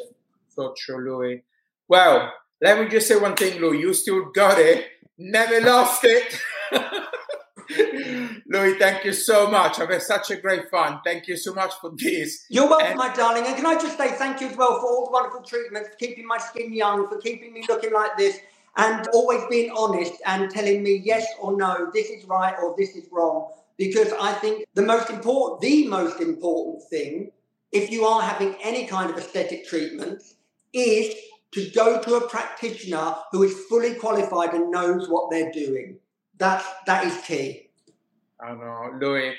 So 0.48 0.74
true, 0.76 1.04
Louie. 1.04 1.42
Well, 1.88 2.32
let 2.60 2.78
me 2.78 2.88
just 2.88 3.08
say 3.08 3.16
one 3.16 3.36
thing, 3.36 3.60
Louie. 3.60 3.80
You 3.80 3.94
still 3.94 4.30
got 4.30 4.58
it. 4.58 4.86
Never 5.16 5.60
lost 5.60 6.04
it. 6.04 6.40
Louie, 8.46 8.78
thank 8.78 9.04
you 9.04 9.12
so 9.12 9.50
much. 9.50 9.78
I've 9.78 9.90
had 9.90 10.02
such 10.02 10.30
a 10.30 10.36
great 10.36 10.70
fun. 10.70 11.00
Thank 11.04 11.28
you 11.28 11.36
so 11.36 11.54
much 11.54 11.72
for 11.80 11.92
this. 11.96 12.44
You're 12.48 12.68
welcome, 12.68 12.88
and- 12.88 12.98
my 12.98 13.12
darling. 13.14 13.44
And 13.46 13.56
can 13.56 13.66
I 13.66 13.74
just 13.74 13.96
say 13.96 14.12
thank 14.12 14.40
you 14.40 14.48
as 14.48 14.56
well 14.56 14.80
for 14.80 14.86
all 14.86 15.06
the 15.06 15.12
wonderful 15.12 15.42
treatments, 15.42 15.88
for 15.90 15.96
keeping 15.96 16.26
my 16.26 16.38
skin 16.38 16.72
young, 16.72 17.08
for 17.08 17.18
keeping 17.18 17.52
me 17.52 17.64
looking 17.68 17.92
like 17.92 18.16
this, 18.16 18.38
and 18.76 19.06
always 19.08 19.42
being 19.48 19.70
honest 19.76 20.14
and 20.26 20.50
telling 20.50 20.82
me 20.82 21.00
yes 21.04 21.26
or 21.40 21.56
no, 21.56 21.90
this 21.94 22.08
is 22.08 22.24
right 22.24 22.54
or 22.60 22.74
this 22.76 22.90
is 22.96 23.06
wrong. 23.10 23.50
Because 23.76 24.12
I 24.20 24.32
think 24.34 24.66
the 24.74 24.82
most 24.82 25.10
important, 25.10 25.60
the 25.60 25.88
most 25.88 26.20
important 26.20 26.82
thing, 26.90 27.32
if 27.72 27.90
you 27.90 28.04
are 28.04 28.22
having 28.22 28.54
any 28.62 28.86
kind 28.86 29.10
of 29.10 29.16
aesthetic 29.16 29.66
treatment, 29.66 30.22
is 30.72 31.14
to 31.52 31.70
go 31.70 32.00
to 32.00 32.16
a 32.16 32.28
practitioner 32.28 33.14
who 33.30 33.44
is 33.44 33.54
fully 33.68 33.94
qualified 33.94 34.54
and 34.54 34.70
knows 34.70 35.08
what 35.08 35.30
they're 35.30 35.52
doing. 35.52 35.98
That 36.38 36.64
that 36.86 37.04
is 37.04 37.16
key. 37.22 37.70
I 38.40 38.52
know, 38.52 38.90
Louie. 39.00 39.34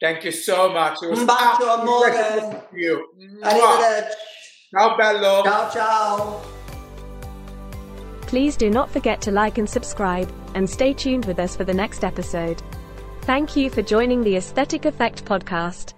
Thank 0.00 0.24
you 0.24 0.32
so 0.32 0.72
much. 0.72 1.02
It 1.02 1.10
was 1.10 1.20
Un 1.20 1.26
bacio, 1.26 1.52
absolutely 1.52 1.82
amore. 1.82 2.10
pleasure 2.10 2.40
talking 2.40 2.60
to 2.70 2.76
you. 2.78 3.08
Ciao, 4.70 4.96
bello. 4.96 5.42
Ciao, 5.44 5.70
ciao. 5.70 6.40
Please 8.26 8.56
do 8.56 8.68
not 8.70 8.90
forget 8.90 9.20
to 9.22 9.30
like 9.30 9.58
and 9.58 9.68
subscribe, 9.70 10.30
and 10.54 10.68
stay 10.68 10.92
tuned 10.92 11.24
with 11.26 11.38
us 11.38 11.54
for 11.56 11.64
the 11.64 11.72
next 11.74 12.02
episode. 12.04 12.60
Thank 13.22 13.56
you 13.56 13.70
for 13.70 13.80
joining 13.82 14.22
the 14.24 14.36
Aesthetic 14.36 14.84
Effect 14.84 15.24
podcast. 15.24 15.94